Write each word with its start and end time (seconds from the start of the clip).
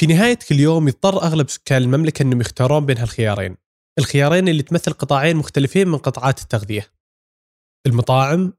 في 0.00 0.06
نهاية 0.06 0.38
كل 0.48 0.60
يوم 0.60 0.88
يضطر 0.88 1.22
أغلب 1.22 1.50
سكان 1.50 1.82
المملكة 1.82 2.22
أنهم 2.22 2.40
يختارون 2.40 2.86
بين 2.86 2.98
هالخيارين. 2.98 3.56
الخيارين 3.98 4.48
اللي 4.48 4.62
تمثل 4.62 4.92
قطاعين 4.92 5.36
مختلفين 5.36 5.88
من 5.88 5.98
قطاعات 5.98 6.42
التغذية. 6.42 6.86
المطاعم 7.86 8.52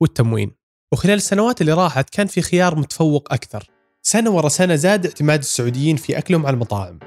والتموين. 0.00 0.54
وخلال 0.92 1.14
السنوات 1.14 1.60
اللي 1.60 1.72
راحت 1.72 2.10
كان 2.10 2.26
في 2.26 2.42
خيار 2.42 2.78
متفوق 2.78 3.32
أكثر. 3.32 3.66
سنة 4.02 4.30
ورا 4.30 4.48
سنة 4.48 4.74
زاد 4.74 5.06
اعتماد 5.06 5.38
السعوديين 5.38 5.96
في 5.96 6.18
أكلهم 6.18 6.46
على 6.46 6.54
المطاعم. 6.54 6.98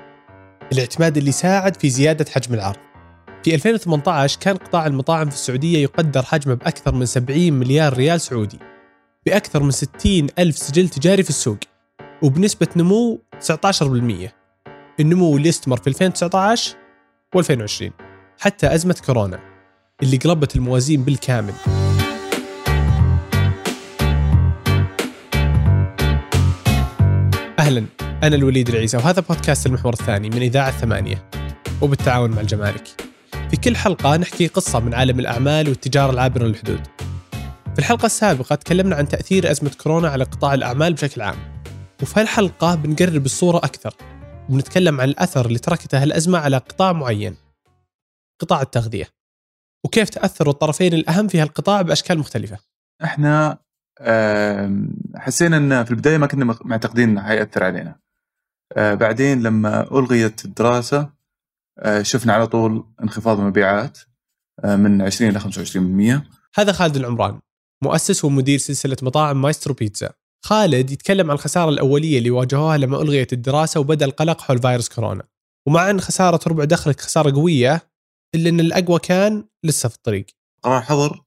الاعتماد 0.71 1.17
اللي 1.17 1.31
ساعد 1.31 1.75
في 1.75 1.89
زيادة 1.89 2.31
حجم 2.31 2.53
العرض. 2.53 2.79
في 3.43 3.55
2018 3.55 4.39
كان 4.39 4.57
قطاع 4.57 4.85
المطاعم 4.87 5.29
في 5.29 5.35
السعودية 5.35 5.77
يقدر 5.83 6.23
حجمه 6.23 6.53
بأكثر 6.53 6.95
من 6.95 7.05
70 7.05 7.53
مليار 7.53 7.93
ريال 7.93 8.21
سعودي. 8.21 8.59
بأكثر 9.25 9.63
من 9.63 9.71
60 9.71 10.27
ألف 10.39 10.57
سجل 10.57 10.89
تجاري 10.89 11.23
في 11.23 11.29
السوق. 11.29 11.57
وبنسبة 12.21 12.67
نمو 12.75 13.21
19% 13.47 14.29
النمو 14.99 15.37
اللي 15.37 15.49
استمر 15.49 15.77
في 15.77 15.87
2019 15.87 16.75
و2020 17.37 17.91
حتى 18.39 18.75
أزمة 18.75 19.01
كورونا 19.05 19.39
اللي 20.03 20.17
قلبت 20.17 20.55
الموازين 20.55 21.03
بالكامل. 21.03 21.53
أهلا 27.59 27.85
أنا 28.23 28.35
الوليد 28.35 28.69
العيسى 28.69 28.97
وهذا 28.97 29.21
بودكاست 29.21 29.65
المحور 29.65 29.93
الثاني 29.93 30.29
من 30.29 30.41
إذاعة 30.41 30.71
ثمانية. 30.71 31.29
وبالتعاون 31.81 32.31
مع 32.31 32.41
الجمارك. 32.41 32.87
في 33.51 33.57
كل 33.57 33.75
حلقة 33.75 34.17
نحكي 34.17 34.47
قصة 34.47 34.79
من 34.79 34.93
عالم 34.93 35.19
الأعمال 35.19 35.69
والتجارة 35.69 36.11
العابرة 36.11 36.43
للحدود. 36.43 36.87
في 37.73 37.79
الحلقة 37.79 38.05
السابقة 38.05 38.55
تكلمنا 38.55 38.95
عن 38.95 39.07
تأثير 39.07 39.51
أزمة 39.51 39.71
كورونا 39.83 40.09
على 40.09 40.23
قطاع 40.23 40.53
الأعمال 40.53 40.93
بشكل 40.93 41.21
عام. 41.21 41.54
وفي 42.01 42.19
هالحلقة 42.19 42.75
بنقرب 42.75 43.25
الصورة 43.25 43.57
أكثر 43.57 43.95
وبنتكلم 44.49 45.01
عن 45.01 45.09
الأثر 45.09 45.45
اللي 45.45 45.59
تركته 45.59 46.03
الأزمة 46.03 46.37
على 46.37 46.57
قطاع 46.57 46.93
معين 46.93 47.35
قطاع 48.41 48.61
التغذية. 48.61 49.09
وكيف 49.85 50.09
تأثر 50.09 50.49
الطرفين 50.49 50.93
الأهم 50.93 51.27
في 51.27 51.41
هالقطاع 51.41 51.81
بأشكال 51.81 52.19
مختلفة. 52.19 52.59
إحنا 53.03 53.57
حسينا 55.15 55.57
إن 55.57 55.83
في 55.83 55.91
البداية 55.91 56.17
ما 56.17 56.27
كنا 56.27 56.57
معتقدين 56.65 57.09
إنه 57.09 57.21
حيأثر 57.21 57.63
علينا. 57.63 57.99
آه، 58.77 58.93
بعدين 58.93 59.43
لما 59.43 59.99
ألغيت 59.99 60.45
الدراسة 60.45 61.09
آه، 61.79 62.01
شفنا 62.01 62.33
على 62.33 62.47
طول 62.47 62.93
انخفاض 63.03 63.39
المبيعات 63.39 63.99
آه، 64.63 64.75
من 64.75 65.01
20 65.01 65.31
إلى 65.31 65.39
25% 65.39 66.29
هذا 66.55 66.71
خالد 66.71 66.95
العمران 66.95 67.39
مؤسس 67.83 68.25
ومدير 68.25 68.57
سلسلة 68.57 68.97
مطاعم 69.01 69.41
مايسترو 69.41 69.73
بيتزا. 69.73 70.13
خالد 70.45 70.91
يتكلم 70.91 71.31
عن 71.31 71.35
الخسارة 71.35 71.69
الأولية 71.69 72.17
اللي 72.17 72.31
واجهوها 72.31 72.77
لما 72.77 73.01
ألغيت 73.01 73.33
الدراسة 73.33 73.79
وبدأ 73.79 74.05
القلق 74.05 74.41
حول 74.41 74.61
فيروس 74.61 74.89
كورونا. 74.89 75.23
ومع 75.67 75.89
أن 75.89 76.01
خسارة 76.01 76.39
ربع 76.47 76.63
دخلك 76.63 77.01
خسارة 77.01 77.31
قوية 77.31 77.81
إلا 78.35 78.49
أن 78.49 78.59
الأقوى 78.59 78.99
كان 78.99 79.45
لسه 79.63 79.89
في 79.89 79.95
الطريق. 79.95 80.25
قرار 80.63 80.81
حظر 80.81 81.23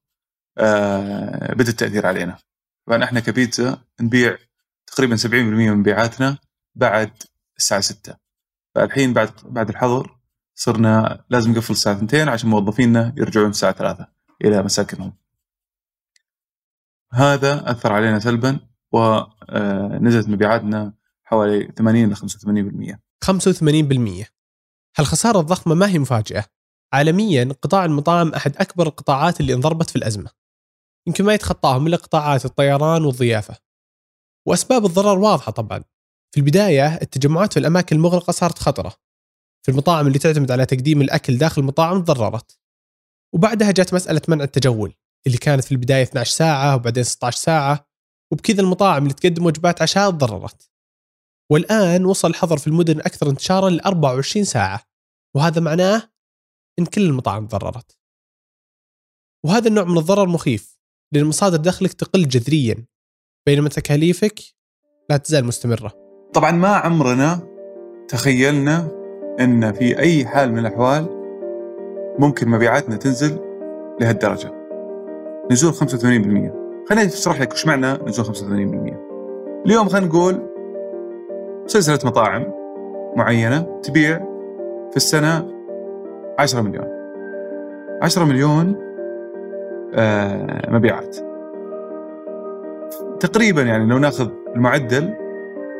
آه 0.59 1.55
بدأ 1.55 1.71
التاثير 1.71 2.07
علينا. 2.07 2.39
طبعا 2.87 3.05
إحنا 3.05 3.21
كبيتزا 3.21 3.83
نبيع 4.01 4.39
تقريبا 4.87 5.17
70% 5.17 5.27
من 5.27 5.77
مبيعاتنا 5.77 6.39
بعد 6.75 7.13
الساعة 7.57 7.81
6 7.81 8.17
فالحين 8.75 9.13
بعد 9.13 9.31
بعد 9.45 9.69
الحظر 9.69 10.19
صرنا 10.55 11.25
لازم 11.31 11.51
نقفل 11.51 11.73
الساعة 11.73 11.97
2 11.97 12.29
عشان 12.29 12.49
موظفينا 12.51 13.15
يرجعون 13.17 13.51
الساعة 13.51 13.73
3 13.73 14.07
إلى 14.45 14.63
مساكنهم. 14.63 15.13
هذا 17.13 17.71
أثر 17.71 17.93
علينا 17.93 18.19
سلبا 18.19 18.68
ونزلت 18.93 20.29
مبيعاتنا 20.29 20.93
حوالي 21.25 21.73
80 21.79 22.11
ل 22.11 22.17
85% 22.17 22.99
85% 23.25 24.27
هالخسارة 24.99 25.41
الضخمة 25.41 25.75
ما 25.75 25.89
هي 25.89 25.99
مفاجئة 25.99 26.45
عالميا 26.93 27.45
قطاع 27.63 27.85
المطاعم 27.85 28.33
أحد 28.35 28.57
أكبر 28.57 28.87
القطاعات 28.87 29.41
اللي 29.41 29.55
انضربت 29.55 29.91
في 29.91 29.97
الأزمة. 29.97 30.31
يمكن 31.07 31.25
ما 31.25 31.35
يتخطاهم 31.35 31.87
إلا 31.87 31.97
قطاعات 31.97 32.45
الطيران 32.45 33.05
والضيافة. 33.05 33.57
وأسباب 34.47 34.87
الضرر 34.87 35.19
واضحة 35.19 35.53
طبعا. 35.53 35.85
في 36.35 36.41
البداية 36.41 36.95
التجمعات 36.95 37.53
في 37.53 37.59
الأماكن 37.59 37.97
المغلقة 37.97 38.31
صارت 38.31 38.59
خطرة. 38.59 38.95
في 39.63 39.71
المطاعم 39.71 40.07
اللي 40.07 40.19
تعتمد 40.19 40.51
على 40.51 40.67
تقديم 40.67 41.01
الأكل 41.01 41.39
داخل 41.39 41.63
المطاعم 41.63 42.03
تضررت. 42.03 42.59
وبعدها 43.35 43.71
جت 43.71 43.95
مسألة 43.95 44.23
منع 44.29 44.45
التجول 44.45 44.95
اللي 45.27 45.39
كانت 45.39 45.65
في 45.65 45.73
البداية 45.73 46.03
12 46.03 46.31
ساعة 46.31 46.77
وبعدين 46.77 47.05
16 47.05 47.39
ساعة. 47.39 47.88
وبكذا 48.33 48.61
المطاعم 48.61 49.03
اللي 49.03 49.15
تقدم 49.15 49.47
وجبات 49.47 49.83
عشاء 49.83 50.11
تضررت. 50.11 50.71
والآن 51.51 52.05
وصل 52.05 52.31
الحظر 52.31 52.59
في 52.59 52.67
المدن 52.67 53.01
أكثر 53.01 53.31
انتشارا 53.31 53.71
ل 53.71 53.81
24 53.81 54.45
ساعة 54.45 54.83
وهذا 55.37 55.61
معناه 55.61 56.03
إن 56.79 56.85
كل 56.85 57.03
المطاعم 57.03 57.47
تضررت. 57.47 57.99
وهذا 59.45 59.69
النوع 59.69 59.85
من 59.85 59.99
الضرر 59.99 60.29
مخيف 60.29 60.79
لأن 61.13 61.25
مصادر 61.25 61.57
دخلك 61.57 61.93
تقل 61.93 62.29
جذريا 62.29 62.87
بينما 63.47 63.69
تكاليفك 63.69 64.41
لا 65.11 65.17
تزال 65.17 65.45
مستمرة. 65.45 65.93
طبعا 66.35 66.51
ما 66.51 66.69
عمرنا 66.69 67.49
تخيلنا 68.09 68.91
أن 69.41 69.73
في 69.73 69.99
أي 69.99 70.27
حال 70.27 70.53
من 70.53 70.59
الأحوال 70.59 71.09
ممكن 72.19 72.49
مبيعاتنا 72.49 72.97
تنزل 72.97 73.39
لهالدرجة. 74.01 74.53
نزول 75.51 75.75
85% 75.75 76.68
خليني 76.89 77.07
أشرح 77.07 77.41
لك 77.41 77.53
وش 77.53 77.67
معنى 77.67 77.93
نزول 77.93 78.27
85% 78.27 78.39
اليوم 79.67 79.89
خلينا 79.89 80.07
نقول 80.07 80.43
سلسلة 81.67 81.99
مطاعم 82.05 82.47
معينة 83.17 83.81
تبيع 83.83 84.19
في 84.91 84.97
السنة 84.97 85.49
10 86.39 86.63
مليون. 86.63 86.87
10 88.03 88.25
مليون 88.25 88.77
آه 89.95 90.71
مبيعات. 90.71 91.17
تقريبا 93.21 93.63
يعني 93.63 93.87
لو 93.87 93.99
ناخذ 93.99 94.29
المعدل 94.57 95.15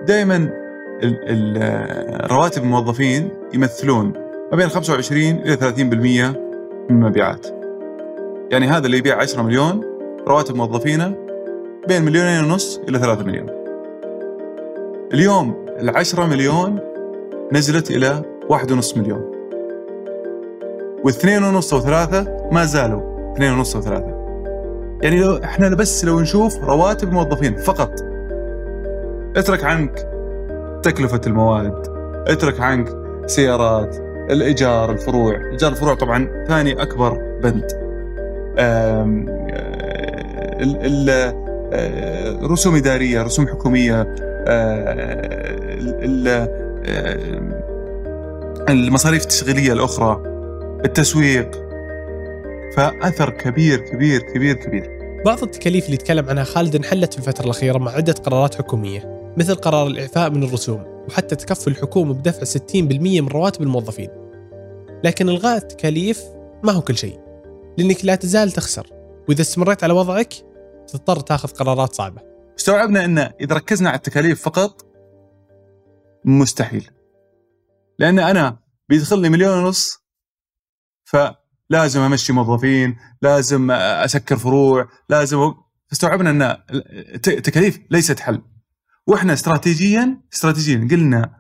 دائما 0.07 0.51
رواتب 2.31 2.63
الموظفين 2.63 3.29
يمثلون 3.55 4.13
ما 4.51 4.57
بين 4.57 4.69
25 4.69 5.23
إلى 5.23 5.57
30% 5.57 5.81
من 5.81 6.35
المبيعات. 6.91 7.47
يعني 8.51 8.67
هذا 8.67 8.87
اللي 8.87 8.99
يبيع 8.99 9.17
10 9.21 9.43
مليون 9.43 9.98
رواتب 10.29 10.57
موظفينه 10.57 11.15
بين 11.89 12.03
مليونين 12.03 12.45
ونص 12.45 12.81
إلى 12.89 12.99
3 12.99 13.25
مليون. 13.25 13.47
اليوم 15.15 15.67
ال 15.81 15.97
10 15.97 16.27
مليون 16.27 16.79
نزلت 17.53 17.91
إلى 17.91 18.23
1.5 18.49 18.99
مليون. 18.99 19.33
واثنين 21.05 21.45
ونص 21.45 21.73
وثلاثة 21.73 22.49
ما 22.53 22.65
زالوا 22.65 23.33
اثنين 23.33 23.53
ونص 23.53 23.77
وثلاثة 23.77 24.19
يعني 25.03 25.21
لو 25.21 25.37
إحنا 25.37 25.69
بس 25.69 26.05
لو 26.05 26.21
نشوف 26.21 26.65
رواتب 26.65 27.09
الموظفين 27.09 27.57
فقط 27.57 27.93
اترك 29.37 29.65
عنك 29.65 30.09
تكلفة 30.83 31.21
المواد 31.27 31.89
اترك 32.29 32.61
عنك 32.61 32.89
سيارات 33.27 33.97
الإيجار 34.31 34.91
الفروع. 34.93 35.51
إيجار 35.51 35.73
الفروع 35.73 35.95
طبعا 35.95 36.45
ثاني 36.49 36.83
أكبر 36.83 37.39
بند. 37.43 37.67
رسوم 42.43 42.75
إدارية 42.75 43.23
رسوم 43.23 43.47
حكومية 43.47 44.15
المصاريف 48.69 49.23
التشغيلية 49.23 49.73
الأخرى 49.73 50.23
التسويق. 50.85 51.69
فأثر 52.77 53.31
كبير 53.31 53.79
كبير 53.79 54.21
كبير 54.21 54.55
كبير. 54.55 54.99
بعض 55.25 55.43
التكاليف 55.43 55.87
اللي 55.87 55.97
تكلم 55.97 56.29
عنها 56.29 56.45
خالد 56.45 56.77
انحلت 56.77 57.13
في 57.13 57.19
الفترة 57.19 57.45
الأخيرة 57.45 57.79
مع 57.79 57.93
عدة 57.93 58.13
قرارات 58.13 58.55
حكومية 58.55 59.33
مثل 59.37 59.55
قرار 59.55 59.87
الإعفاء 59.87 60.31
من 60.31 60.43
الرسوم 60.43 60.83
وحتى 61.09 61.37
تكفل 61.37 61.71
الحكومة 61.71 62.15
بدفع 62.15 62.45
60% 62.45 63.21
من 63.21 63.29
رواتب 63.29 63.63
الموظفين. 63.63 64.09
لكن 65.05 65.29
إلغاء 65.29 65.57
التكاليف 65.57 66.23
ما 66.65 66.73
هو 66.73 66.81
كل 66.81 66.97
شيء 66.97 67.19
لأنك 67.79 68.05
لا 68.05 68.15
تزال 68.15 68.51
تخسر. 68.51 68.87
وإذا 69.29 69.41
استمريت 69.41 69.85
على 69.85 69.93
وضعك 69.93 70.35
تضطر 70.89 71.21
تاخذ 71.21 71.49
قرارات 71.49 71.95
صعبة. 71.95 72.23
استوعبنا 72.59 73.05
أن 73.05 73.19
إذا 73.19 73.55
ركزنا 73.55 73.89
على 73.89 73.97
التكاليف 73.97 74.43
فقط 74.43 74.87
مستحيل. 76.25 76.91
لأن 77.99 78.19
أنا 78.19 78.61
بيدخل 78.89 79.19
لي 79.19 79.29
مليون 79.29 79.65
ونص 79.65 79.99
فلازم 81.05 82.01
أمشي 82.01 82.33
موظفين 82.33 82.99
لازم 83.23 83.71
أسكر 83.71 84.37
فروع 84.37 84.89
لازم 85.09 85.55
فاستوعبنا 85.89 86.31
إن 86.31 86.43
التكاليف 87.29 87.81
ليست 87.91 88.21
حل. 88.21 88.43
وإحنا 89.07 89.33
استراتيجيا 89.33 90.23
استراتيجيا 90.33 90.89
قلنا 90.91 91.39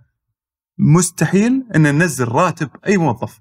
مستحيل 0.78 1.68
إن 1.76 1.82
ننزل 1.82 2.28
راتب 2.28 2.70
أي 2.86 2.96
موظف. 2.96 3.40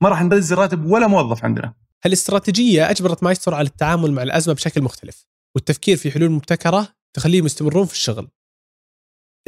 ما 0.00 0.08
راح 0.08 0.22
ننزل 0.22 0.56
راتب 0.58 0.84
ولا 0.84 1.06
موظف 1.06 1.44
عندنا. 1.44 1.74
هالاستراتيجيه 2.04 2.90
أجبرت 2.90 3.22
مايسترو 3.22 3.56
على 3.56 3.66
التعامل 3.66 4.12
مع 4.12 4.22
الأزمة 4.22 4.54
بشكل 4.54 4.82
مختلف 4.82 5.26
والتفكير 5.54 5.96
في 5.96 6.10
حلول 6.10 6.30
مبتكرة 6.30 6.88
تخليهم 7.14 7.46
يستمرون 7.46 7.86
في 7.86 7.92
الشغل؟ 7.92 8.28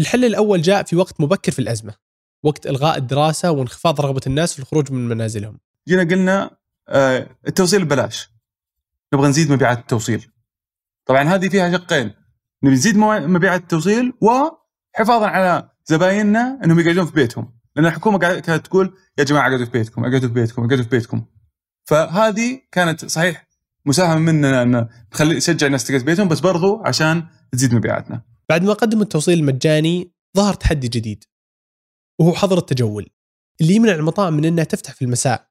الحل 0.01 0.25
الأول 0.25 0.63
جاء 0.63 0.83
في 0.83 0.97
وقت 0.97 1.21
مبكر 1.21 1.53
في 1.53 1.59
الأزمة 1.59 1.95
وقت 2.43 2.67
إلغاء 2.67 2.99
الدراسة 2.99 3.51
وانخفاض 3.51 4.01
رغبة 4.01 4.21
الناس 4.27 4.53
في 4.53 4.59
الخروج 4.59 4.93
من 4.93 5.09
منازلهم. 5.09 5.59
جينا 5.89 6.03
قلنا 6.03 6.51
آه، 6.89 7.37
التوصيل 7.49 7.85
ببلاش. 7.85 8.31
نبغى 9.15 9.29
نزيد 9.29 9.53
مبيعات 9.53 9.79
التوصيل. 9.79 10.31
طبعا 11.07 11.23
هذه 11.23 11.49
فيها 11.49 11.73
شقين 11.73 12.15
نبي 12.63 12.75
نزيد 12.75 12.97
مبيعات 12.97 13.61
التوصيل 13.61 14.13
وحفاظا 14.21 15.27
على 15.27 15.71
زبايننا 15.85 16.61
إنهم 16.65 16.81
يقعدون 16.81 17.07
في 17.07 17.13
بيتهم. 17.13 17.59
لأن 17.77 17.87
الحكومة 17.87 18.19
كانت 18.19 18.51
تقول 18.51 18.99
يا 19.19 19.25
جماعة 19.25 19.49
اقعدوا 19.49 19.65
في 19.65 19.71
بيتكم 19.71 20.05
اقعدوا 20.05 20.29
في 20.29 20.35
بيتكم 20.35 20.65
اقعدوا 20.65 20.85
في 20.85 20.91
بيتكم. 20.91 21.25
فهذه 21.85 22.61
كانت 22.73 23.05
صحيح 23.05 23.49
مساهمة 23.87 24.21
مننا 24.21 24.63
أن 24.63 24.89
نخلي 25.13 25.35
نشجع 25.35 25.67
الناس 25.67 25.85
تقعد 25.85 26.05
بيتهم 26.05 26.29
بس 26.29 26.41
برضو 26.41 26.83
عشان 26.85 27.27
تزيد 27.53 27.75
مبيعاتنا. 27.75 28.23
بعد 28.49 28.65
ما 28.65 28.73
قدموا 28.73 29.03
التوصيل 29.03 29.39
المجاني 29.39 30.13
ظهر 30.37 30.55
تحدي 30.55 30.89
جديد 30.89 31.25
وهو 32.19 32.33
حظر 32.33 32.59
التجول 32.59 33.07
اللي 33.61 33.75
يمنع 33.75 33.95
المطاعم 33.95 34.33
من 34.35 34.45
إنها 34.45 34.65
تفتح 34.65 34.93
في 34.93 35.03
المساء. 35.03 35.49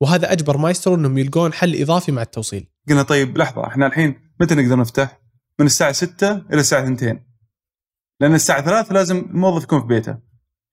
وهذا 0.00 0.32
أجبر 0.32 0.56
مايسترو 0.56 0.94
إنهم 0.94 1.18
يلقون 1.18 1.52
حل 1.52 1.82
إضافي 1.82 2.12
مع 2.12 2.22
التوصيل. 2.22 2.66
قلنا 2.88 3.02
طيب 3.02 3.38
لحظة 3.38 3.66
إحنا 3.66 3.86
الحين 3.86 4.20
متى 4.40 4.54
نقدر 4.54 4.76
نفتح؟ 4.76 5.20
من 5.58 5.66
الساعة 5.66 5.92
6 5.92 6.32
إلى 6.32 6.60
الساعة 6.60 6.92
2 6.92 7.24
لأن 8.20 8.34
الساعة 8.34 8.64
3 8.64 8.94
لازم 8.94 9.16
الموظف 9.18 9.62
يكون 9.62 9.80
في 9.80 9.86
بيته. 9.86 10.18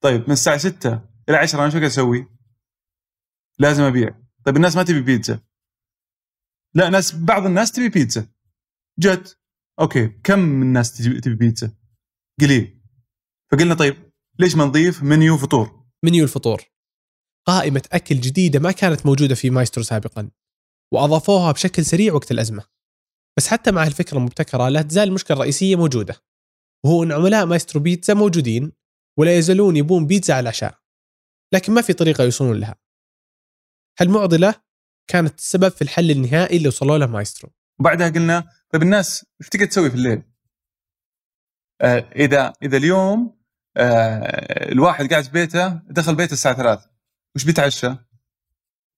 طيب 0.02 0.22
من 0.22 0.32
الساعة 0.32 0.58
6 0.58 1.02
إلى 1.30 1.38
10 1.38 1.62
أنا 1.62 1.70
شو 1.70 1.78
قاعد 1.78 1.90
أسوي؟ 1.90 2.28
لازم 3.60 3.84
أبيع. 3.84 4.27
طيب 4.48 4.56
الناس 4.56 4.76
ما 4.76 4.84
تبي 4.84 5.02
بيتزا. 5.02 5.40
لا 6.76 6.90
ناس 6.90 7.16
بعض 7.16 7.46
الناس 7.46 7.72
تبي 7.72 7.90
بيتزا. 7.90 8.28
جت 9.00 9.40
okay. 9.80 10.08
كم 10.08 10.40
من 10.40 10.62
الناس 10.62 10.98
تبي 10.98 11.36
بيتزا؟ 11.36 11.78
قليل. 12.42 12.82
فقلنا 13.52 13.74
طيب 13.74 14.12
ليش 14.40 14.56
ما 14.56 14.66
نضيف 14.66 15.04
منيو 15.04 15.38
فطور؟ 15.38 15.86
منيو 16.06 16.24
الفطور. 16.24 16.64
قائمة 17.48 17.82
أكل 17.92 18.16
جديدة 18.16 18.60
ما 18.60 18.72
كانت 18.72 19.06
موجودة 19.06 19.36
في 19.36 19.50
مايسترو 19.50 19.84
سابقا 19.84 20.30
وأضافوها 20.94 21.52
بشكل 21.52 21.86
سريع 21.86 22.14
وقت 22.14 22.32
الأزمة. 22.32 22.66
بس 23.38 23.48
حتى 23.48 23.72
مع 23.72 23.84
الفكرة 23.84 24.18
المبتكرة 24.18 24.70
لا 24.70 24.82
تزال 24.82 25.08
المشكلة 25.08 25.38
الرئيسية 25.38 25.76
موجودة. 25.76 26.16
وهو 26.86 27.04
أن 27.04 27.12
عملاء 27.12 27.46
مايسترو 27.46 27.82
بيتزا 27.82 28.14
موجودين 28.14 28.72
ولا 29.20 29.38
يزالون 29.38 29.76
يبون 29.78 30.08
بيتزا 30.08 30.34
على 30.34 30.42
العشاء. 30.44 30.80
لكن 31.54 31.74
ما 31.74 31.82
في 31.82 31.94
طريقة 31.94 32.24
يوصلون 32.24 32.60
لها. 32.60 32.87
هالمعضلة 34.00 34.56
كانت 35.08 35.40
السبب 35.40 35.70
في 35.70 35.82
الحل 35.82 36.12
النهائي 36.12 36.58
اللي 36.58 36.68
وصلوا 36.68 36.98
له 36.98 37.06
مايسترو 37.06 37.50
وبعدها 37.80 38.10
قلنا 38.10 38.44
طيب 38.74 38.82
الناس 38.82 39.26
إيش 39.42 39.50
تقدر 39.50 39.66
تسوي 39.66 39.90
في 39.90 39.96
الليل؟ 39.96 40.24
آه 41.82 42.10
إذا 42.16 42.54
إذا 42.64 42.78
اليوم 42.78 43.38
آه 43.78 44.72
الواحد 44.72 45.10
قاعد 45.10 45.24
في 45.24 45.32
بيته 45.32 45.68
دخل 45.68 46.16
بيته 46.16 46.34
الساعة 46.34 46.56
3 46.56 46.90
وش 47.36 47.44
بيتعشى؟ 47.44 47.96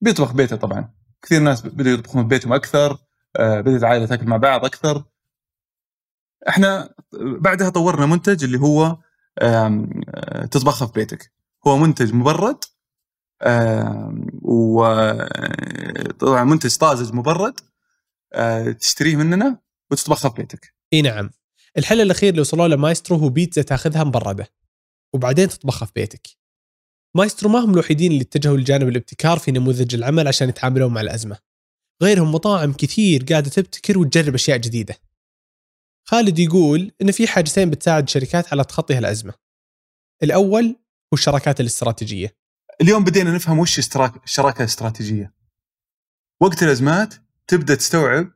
بيطبخ 0.01 0.34
بيته 0.34 0.56
طبعا 0.56 0.94
كثير 1.22 1.42
ناس 1.42 1.62
بدوا 1.66 1.92
يطبخون 1.92 2.22
في 2.22 2.28
بيتهم 2.28 2.54
أكثر 2.54 2.98
آه 3.40 3.62
بدأت 3.62 3.80
العائلة 3.80 4.06
تأكل 4.06 4.25
مع 4.25 4.38
بعض 4.38 4.66
أكثر 4.66 5.04
إحنا 6.50 6.94
بعدها 7.40 7.69
طورنا 7.69 8.06
منتج 8.06 8.44
اللي 8.44 8.60
هو 8.60 8.98
آه، 9.42 10.45
تطبخها 10.52 10.88
في 10.88 10.94
بيتك 10.94 11.34
هو 11.68 11.78
منتج 11.78 12.13
مبرد 12.13 12.63
وطبعا 14.42 16.44
منتج 16.44 16.78
طازج 16.78 17.14
مبرد 17.14 17.60
آه، 18.34 18.72
تشتريه 18.72 19.16
مننا 19.16 19.60
وتطبخها 19.92 20.30
في 20.30 20.36
بيتك. 20.36 20.74
إي 20.94 21.02
نعم. 21.02 21.30
الحل 21.78 22.02
الأخير 22.02 22.30
اللي 22.30 22.42
وصلوا 22.42 22.68
له 22.68 22.76
مايسترو 22.76 23.18
هو 23.18 23.30
بيتزا 23.30 23.62
تاخذها 23.62 24.04
مبردة 24.04 24.48
وبعدين 25.14 25.48
تطبخها 25.48 25.86
في 25.86 25.92
بيتك. 25.96 26.28
مايسترو 27.16 27.50
ما 27.50 27.60
هم 27.60 27.74
الوحيدين 27.74 28.12
اللي 28.12 28.22
اتجهوا 28.22 28.58
لجانب 28.58 28.88
الابتكار 28.88 29.40
في 29.40 29.52
نموذج 29.52 29.96
العمل 29.96 30.28
عشان 30.28 30.50
يتعاملون 30.50 30.94
مع 30.94 31.02
الأزمة. 31.02 31.38
غيرهم 32.04 32.32
مطاعم 32.32 32.74
كثير 32.74 33.26
قاعدة 33.30 33.50
تبتكر 33.50 33.98
وتجرب 33.98 34.34
أشياء 34.34 34.58
جديدة. 34.58 34.96
خالد 36.08 36.40
يقول 36.40 36.92
إن 37.02 37.12
في 37.12 37.28
حاجتين 37.28 37.70
بتساعد 37.70 38.04
الشركات 38.04 38.54
على 38.54 38.64
تخطي 38.64 38.94
هالأزمة. 38.94 39.34
الأول 40.24 40.66
هو 41.14 41.14
الشراكات 41.14 41.60
الاستراتيجية. 41.60 42.39
اليوم 42.81 43.04
بدينا 43.04 43.31
نفهم 43.31 43.60
وش 43.60 43.80
اشتراك 43.80 44.24
الشراكه 44.24 44.60
الاستراتيجيه 44.60 45.34
وقت 46.42 46.64
الأزمات 46.64 47.14
تبدأ 47.48 47.76
تستوعب 47.76 48.31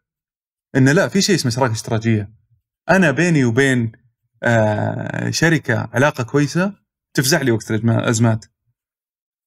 إن 0.76 0.90
لا 0.90 1.08
في 1.08 1.22
شيء 1.22 1.36
اسمه 1.36 1.52
شراكة 1.52 1.72
استراتيجية. 1.72 2.34
أنا 2.90 3.12
بيني 3.12 3.46
وبين 3.46 3.92
آه 4.44 5.30
شركة 5.30 5.90
علاقة 5.94 6.24
كويسة 6.24 6.76
تفزع 7.14 7.42
لي 7.42 7.52
وقت 7.52 7.72
الازمات 7.72 8.46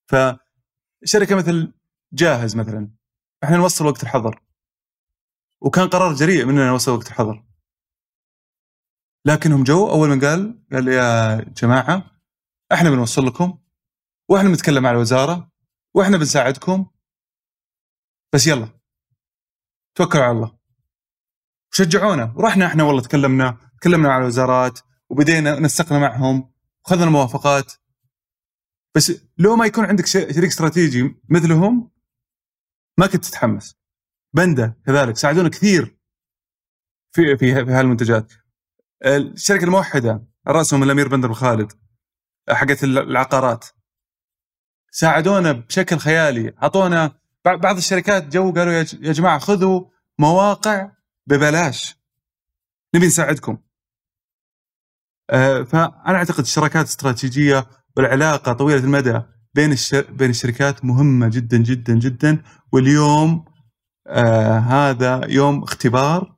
فشركة 0.07 1.35
مثل 1.35 1.73
جاهز 2.13 2.55
مثلا. 2.55 2.91
إحنا 3.43 3.57
نوصل 3.57 3.85
وقت 3.85 4.03
الحظر. 4.03 4.41
وكان 5.61 5.87
قرار 5.87 6.13
جريء 6.13 6.45
مننا 6.45 6.67
نوصل 6.67 6.91
وقت 6.91 7.07
الحظر. 7.07 7.45
لكنهم 9.25 9.63
جو 9.63 9.89
أول 9.89 10.09
ما 10.09 10.27
قال 10.27 10.65
قال 10.71 10.87
يا 10.87 11.35
جماعة 11.43 12.11
إحنا 12.71 12.89
بنوصل 12.89 13.25
لكم. 13.25 13.59
وإحنا 14.29 14.49
بنتكلم 14.49 14.83
مع 14.83 14.91
الوزارة 14.91 15.51
وإحنا 15.93 16.17
بنساعدكم. 16.17 16.91
بس 18.33 18.47
يلا 18.47 18.69
توكلوا 19.95 20.23
على 20.23 20.31
الله. 20.31 20.57
شجعونا. 21.71 22.33
ورحنا 22.37 22.65
إحنا 22.65 22.83
والله 22.83 23.01
تكلمنا 23.01 23.57
تكلمنا 23.81 24.07
مع 24.07 24.17
الوزارات 24.17 24.79
وبدينا 25.09 25.59
نسقنا 25.59 25.99
معهم 25.99 26.53
وخذنا 26.85 27.03
الموافقات. 27.03 27.73
بس 28.95 29.11
لو 29.37 29.55
ما 29.55 29.65
يكون 29.65 29.85
عندك 29.85 30.05
شريك 30.05 30.37
استراتيجي 30.37 31.21
مثلهم 31.29 31.91
ما 32.99 33.07
كنت 33.07 33.25
تتحمس. 33.25 33.75
بندا 34.33 34.81
كذلك 34.85 35.17
ساعدونا 35.17 35.49
كثير 35.49 35.97
في 37.11 37.37
في 37.37 37.65
في 37.65 37.71
هالمنتجات. 37.71 38.33
الشركة 39.05 39.63
الموحدة 39.63 40.27
رأسهم 40.47 40.83
الأمير 40.83 41.07
بندر 41.07 41.29
الخالد 41.29 41.71
حقت 42.49 42.83
العقارات. 42.83 43.65
ساعدونا 44.91 45.51
بشكل 45.51 45.97
خيالي. 45.97 46.53
أعطونا 46.63 47.07
بع- 47.47 47.55
بعض 47.55 47.77
الشركات 47.77 48.27
جو 48.27 48.51
قالوا 48.51 48.73
يا 48.73 48.83
جماعة 49.13 49.39
خذوا 49.39 49.85
مواقع 50.19 50.91
ببلاش. 51.27 51.97
نبي 52.95 53.07
نساعدكم. 53.07 53.57
آه، 55.29 55.63
فأنا 55.63 56.15
أعتقد 56.17 56.39
الشراكات 56.39 56.85
الاستراتيجية 56.85 57.67
والعلاقة 57.97 58.53
طويلة 58.53 58.83
المدى 58.83 59.21
بين. 59.53 59.75
بين 60.09 60.29
الشركات 60.29 60.85
مهمة 60.85 61.27
جدا 61.27 61.57
جدا 61.57 61.93
جدا. 61.99 62.43
واليوم 62.71 63.45
آه 64.07 64.57
هذا 64.59 65.21
يوم 65.29 65.63
اختبار 65.63 66.35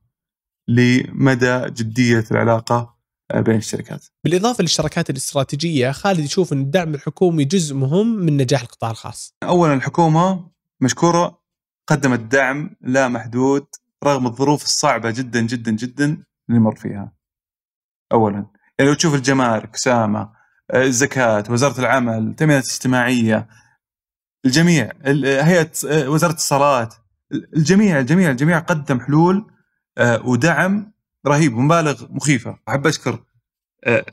لمدى 0.68 1.62
جدية 1.70 2.25
العلاقة 2.32 2.99
بين 3.36 3.56
الشركات. 3.56 4.06
بالإضافة 4.24 4.62
للشراكات 4.62 5.10
الاستراتيجية 5.10 5.92
خالد 5.92 6.20
يشوف 6.20 6.54
إن 6.54 6.62
الدعم 6.62 6.94
الحكومي 6.96 7.46
جزء 7.46 7.76
مهم 7.76 8.16
من 8.16 8.38
نجاح 8.38 8.62
القطاع 8.62 8.92
الخاص 8.92 9.36
اولا 9.44 9.74
الحكومة 9.74 10.50
مشكورة 10.82 11.40
قدمت 11.88 12.20
دعم 12.20 12.76
لا 12.82 13.08
محدود 13.08 13.66
رغم 14.04 14.28
الظروف 14.28 14.64
الصعبة 14.64 15.12
جدا 15.12 15.42
جدا 15.42 15.72
جدا 15.72 16.06
اللي 16.06 16.60
نمر 16.60 16.76
فيها. 16.76 17.12
اولا 18.12 18.46
يعني 18.80 18.90
لو 18.90 18.94
تشوف 18.94 19.16
الجمارك 19.16 19.76
سامه 19.76 20.32
آه، 20.72 20.84
الزكاة 20.84 21.44
وزارة 21.50 21.80
العمل 21.80 22.28
التنمية 22.28 22.58
الاجتماعية 22.58 23.48
الجميع 24.46 24.92
ال- 25.06 25.26
هيئة 25.26 25.72
آه، 25.88 26.10
وزارة 26.10 26.32
الاتصالات 26.32 26.94
الجميع 27.56 28.00
الجميع 28.00 28.32
الجميع 28.32 28.60
قدم 28.60 29.00
حلول 29.00 29.52
آه، 29.98 30.26
ودعم 30.26 30.94
رهيب 31.28 31.58
ومبالغ 31.58 32.04
مخيفة 32.10 32.58
أحب 32.70 32.88
أشكر 32.88 33.20
آه، 33.84 34.06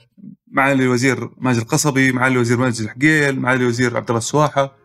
معالي 0.53 0.85
الوزير 0.85 1.31
ماجد 1.39 1.59
القصبي 1.59 2.13
معالي 2.13 2.35
الوزير 2.35 2.59
ماجد 2.59 2.83
الحقيل 2.83 3.41
معالي 3.41 3.63
الوزير 3.63 3.97
عبد 3.97 4.09
الله 4.09 4.19
السواحة 4.19 4.77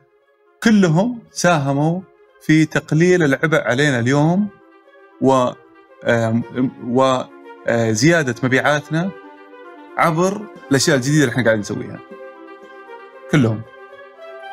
كلهم 0.63 1.19
ساهموا 1.31 2.01
في 2.41 2.65
تقليل 2.65 3.23
العبء 3.23 3.61
علينا 3.61 3.99
اليوم 3.99 4.47
و 5.21 5.49
وزياده 6.83 8.35
مبيعاتنا 8.43 9.11
عبر 9.97 10.41
الأشياء 10.71 10.97
الجديدة 10.97 11.23
اللي 11.23 11.31
إحنا 11.31 11.43
قاعدين 11.43 11.59
نسويها. 11.61 11.99
كلهم. 13.31 13.61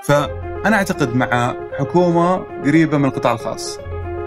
فأنا 0.05 0.77
أعتقد 0.77 1.15
مع 1.17 1.57
حكومة 1.79 2.37
قريبة 2.65 2.99
من 2.99 3.05
القطاع 3.05 3.33
الخاص. 3.33 3.79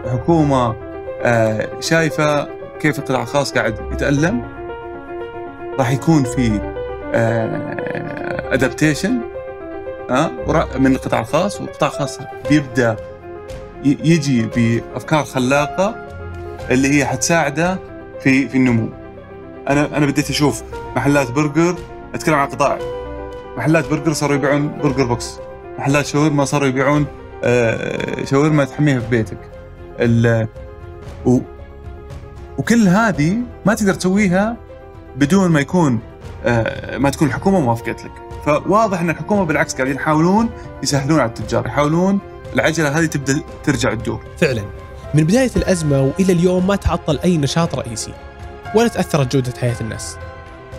حكومة 0.06 0.76
آه، 1.24 1.80
شايفة 1.80 2.61
كيف 2.82 3.00
القطاع 3.00 3.22
الخاص 3.22 3.54
قاعد 3.54 3.76
يتألم. 3.92 4.42
راح 5.80 5.92
يكون 5.92 6.24
في 6.24 6.60
adaptation 8.54 9.22
من 10.80 10.96
القطاع 10.96 11.20
الخاص 11.20 11.62
والقطاع 11.62 11.90
الخاص 11.90 12.20
بيبدأ 12.50 12.96
يجي 13.86 14.42
بأفكار 14.56 15.24
خلاقة 15.24 15.96
اللي 16.72 17.00
هي 17.00 17.06
حتساعده 17.06 17.80
في 18.20 18.50
في 18.50 18.56
النمو. 18.56 18.90
أنا 19.70 19.98
أنا 19.98 20.06
بديت 20.06 20.30
أشوف 20.30 20.64
محلات 20.96 21.32
برجر 21.32 21.76
أتكلم 22.16 22.36
عن 22.36 22.48
قطاع. 22.48 22.78
محلات 23.58 23.90
برجر 23.90 24.14
صاروا 24.14 24.36
يبيعون 24.36 24.78
burger 24.84 25.06
box. 25.06 25.40
محلات 25.78 26.06
شاورما 26.06 26.46
صاروا 26.46 26.68
يبيعون 26.68 27.06
آه، 27.44 28.26
شاورما 28.26 28.66
تحميها 28.66 29.00
في 29.00 29.10
بيتك. 29.10 29.38
وكل 32.58 32.88
هذه 32.88 33.38
ما 33.66 33.74
تقدر 33.74 33.94
تسويها 33.94 34.58
بدون 35.16 35.52
ما 35.52 35.60
يكون 35.60 36.00
آه، 36.46 36.98
ما 36.98 37.10
تكون 37.10 37.28
الحكومة 37.28 37.60
موافقت 37.60 38.06
لك. 38.06 38.12
فواضح 38.46 39.00
إن 39.00 39.10
الحكومة 39.10 39.44
بالعكس 39.44 39.76
قاعدين 39.76 39.96
يحاولون 39.96 40.50
يسهلون 40.84 41.20
على 41.20 41.30
التجار 41.30 41.66
يحاولون 41.66 42.20
العجلة 42.54 43.00
هذه 43.00 43.06
تبدأ 43.06 43.42
ترجع 43.64 43.94
تدور 43.94 44.26
فعلا. 44.38 44.64
من 45.14 45.24
بداية 45.24 45.52
الأزمة 45.56 46.02
وإلى 46.02 46.34
اليوم 46.34 46.68
ما 46.68 46.76
تعطل 46.76 47.20
أي 47.24 47.38
نشاط 47.38 47.76
رئيسي 47.76 48.14
ولا 48.76 48.88
تأثرت 48.88 49.36
جودة 49.36 49.54
حياة 49.62 49.76
الناس. 49.82 50.18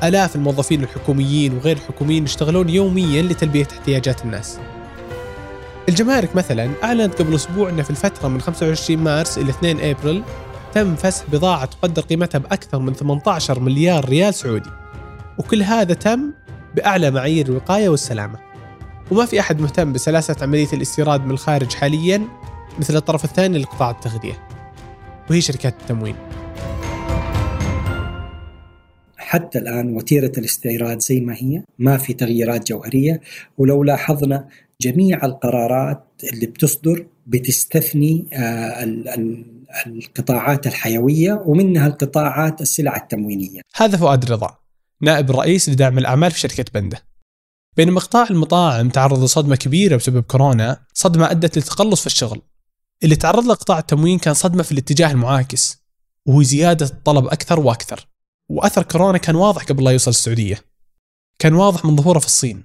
آلاف 0.02 0.37
الموظفين 0.37 0.83
الحكوميين 0.83 1.57
وغير 1.57 1.76
الحكوميين 1.76 2.25
يشتغلون 2.25 2.69
يوميا 2.69 3.23
لتلبية 3.23 3.69
احتياجات 3.73 4.25
الناس. 4.25 4.59
الجمارك 5.88 6.37
مثلا 6.37 6.71
أعلنت 6.85 7.23
قبل 7.23 7.35
أسبوع 7.35 7.69
أن 7.69 7.83
في 7.83 7.91
الفترة 7.91 8.29
من 8.29 8.41
25 8.41 9.05
مارس 9.05 9.38
إلى 9.38 9.50
2 9.50 9.81
أبريل 9.81 10.23
تم 10.75 10.97
فسح 10.97 11.25
بضاعة 11.33 11.64
تقدر 11.64 12.02
قيمتها 12.02 12.38
بأكثر 12.38 12.79
من 12.79 12.95
18 12.95 13.61
مليار 13.61 14.09
ريال 14.09 14.35
سعودي. 14.35 14.71
وكل 15.38 15.62
هذا 15.62 15.95
تم 15.95 16.33
بأعلى 16.76 17.11
معايير 17.11 17.47
الوقاية 17.47 17.88
والسلامة. 17.88 18.38
وما 19.11 19.26
في 19.26 19.41
أحد 19.41 19.61
مهتم 19.61 19.93
بسلاسة 19.93 20.37
عملية 20.43 20.73
الاستيراد 20.73 21.25
من 21.25 21.31
الخارج 21.31 21.73
حاليا 21.75 22.23
مثل 22.79 22.97
الطرف 22.97 23.25
الثاني 23.25 23.59
لقطاع 23.59 23.91
التغذية 23.91 24.49
وهي 25.31 25.41
شركات 25.41 25.75
التموين. 25.83 26.17
حتى 29.17 29.59
الآن 29.59 29.97
وتيرة 29.97 30.33
الاستيراد 30.38 31.00
زي 31.00 31.21
ما 31.21 31.35
هي 31.35 31.62
ما 31.79 31.97
في 31.97 32.12
تغييرات 32.12 32.69
جوهرية 32.69 33.21
ولو 33.59 33.85
لاحظنا 33.85 34.49
جميع 34.81 35.25
القرارات 35.25 36.05
اللي 36.33 36.47
بتصدر 36.47 37.07
بتستثني 37.26 38.26
آه، 38.33 38.85
القطاعات 39.87 40.67
الحيوية 40.67 41.43
ومنها 41.47 41.87
القطاعات 41.87 42.61
السلع 42.61 42.97
التموينية. 42.97 43.61
هذا 43.76 43.97
فؤاد 43.97 44.33
رضا 44.33 44.57
نائب 45.00 45.31
الرئيس 45.31 45.69
لدعم 45.69 45.99
الأعمال 45.99 46.31
في 46.31 46.41
شركة 46.41 46.64
بنده 46.75 47.02
بينما 47.76 48.00
قطاع 48.00 48.26
المطاعم 48.31 48.88
تعرض 48.88 49.25
لصدمة 49.25 49.57
كبيرة 49.57 49.97
بسبب 49.97 50.23
كورونا 50.23 50.85
صدمة 50.95 51.31
أدت 51.31 51.57
للتقلص 51.57 52.00
في 52.00 52.07
الشغل. 52.07 52.43
اللي 53.05 53.17
تعرض 53.17 53.45
له 53.45 53.55
قطاع 53.55 53.79
التموين 53.79 54.19
كان 54.19 54.35
صدمة 54.35 54.62
في 54.62 54.73
الاتجاه 54.73 55.11
المعاكس 55.11 55.83
وهو 56.26 56.43
زيادة 56.43 56.87
الطلب 56.87 57.26
أكثر 57.26 57.61
وأكثر. 57.61 58.09
وأثر 58.49 58.83
كورونا 58.83 59.19
كان 59.19 59.37
واضح 59.37 59.64
قبل 59.64 59.85
لا 59.85 59.91
يوصل 59.91 60.11
السعودية. 60.11 60.59
كان 61.38 61.55
واضح 61.55 61.85
من 61.85 61.97
ظهوره 61.97 62.19
في 62.19 62.26
الصين. 62.26 62.62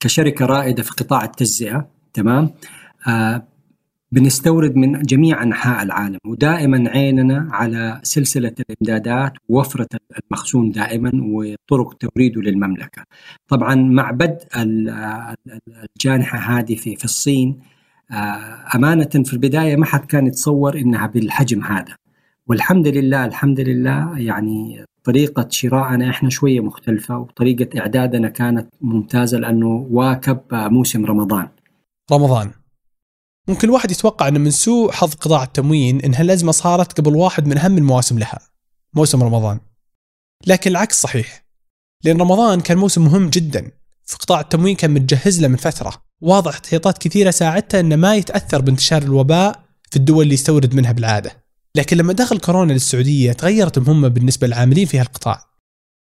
كشركة 0.00 0.46
رائدة 0.46 0.82
في 0.82 0.90
قطاع 0.90 1.24
التجزئة 1.24 1.90
تمام؟ 2.14 2.54
آه 3.08 3.48
بنستورد 4.12 4.76
من 4.76 5.02
جميع 5.02 5.42
أنحاء 5.42 5.82
العالم 5.82 6.18
ودائما 6.26 6.90
عيننا 6.90 7.48
على 7.52 8.00
سلسلة 8.02 8.52
الإمدادات 8.70 9.32
ووفرة 9.48 9.88
المخزون 10.24 10.70
دائما 10.70 11.10
وطرق 11.14 11.94
توريده 11.94 12.40
للمملكة. 12.40 13.02
طبعا 13.48 13.74
مع 13.74 14.10
بدء 14.10 14.38
ال- 14.56 14.88
ال- 14.88 15.60
الجانحة 15.96 16.38
هذه 16.58 16.74
في, 16.74 16.96
في 16.96 17.04
الصين 17.04 17.58
آه، 18.10 18.64
أمانة 18.74 19.04
في 19.24 19.32
البداية 19.32 19.76
ما 19.76 19.86
حد 19.86 20.04
كان 20.04 20.26
يتصور 20.26 20.78
إنها 20.78 21.06
بالحجم 21.06 21.64
هذا. 21.64 21.96
والحمد 22.46 22.88
لله 22.88 23.24
الحمد 23.24 23.60
لله 23.60 24.18
يعني 24.18 24.84
طريقة 25.04 25.46
شرائنا 25.50 26.10
إحنا 26.10 26.30
شوية 26.30 26.60
مختلفة 26.60 27.18
وطريقة 27.18 27.80
إعدادنا 27.80 28.28
كانت 28.28 28.68
ممتازة 28.80 29.38
لأنه 29.38 29.86
واكب 29.90 30.38
موسم 30.52 31.06
رمضان. 31.06 31.48
رمضان. 32.12 32.50
ممكن 33.50 33.68
الواحد 33.68 33.90
يتوقع 33.90 34.28
أن 34.28 34.40
من 34.40 34.50
سوء 34.50 34.92
حظ 34.92 35.14
قطاع 35.14 35.42
التموين 35.42 36.00
أن 36.00 36.14
هالأزمة 36.14 36.52
صارت 36.52 37.00
قبل 37.00 37.16
واحد 37.16 37.46
من 37.46 37.58
أهم 37.58 37.78
المواسم 37.78 38.18
لها 38.18 38.38
موسم 38.94 39.22
رمضان. 39.22 39.60
لكن 40.46 40.70
العكس 40.70 41.00
صحيح 41.00 41.46
لأن 42.04 42.20
رمضان 42.20 42.60
كان 42.60 42.78
موسم 42.78 43.04
مهم 43.04 43.30
جدا 43.30 43.70
في 44.04 44.16
قطاع 44.16 44.40
التموين 44.40 44.76
كان 44.76 44.90
متجهز 44.90 45.40
له 45.40 45.48
من 45.48 45.56
فترة. 45.56 45.92
واضح 46.20 46.52
احتياطات 46.52 46.98
كثيرة 46.98 47.30
ساعدته 47.30 47.80
أنه 47.80 47.96
ما 47.96 48.16
يتأثر 48.16 48.60
بانتشار 48.60 49.02
الوباء 49.02 49.64
في 49.90 49.96
الدول 49.96 50.22
اللي 50.22 50.34
يستورد 50.34 50.74
منها 50.74 50.92
بالعادة. 50.92 51.44
لكن 51.74 51.96
لما 51.96 52.12
دخل 52.12 52.38
كورونا 52.38 52.72
للسعودية 52.72 53.32
تغيرت 53.32 53.78
المهمة 53.78 54.08
بالنسبة 54.08 54.46
للعاملين 54.46 54.86
في 54.86 54.98
هالقطاع 54.98 55.50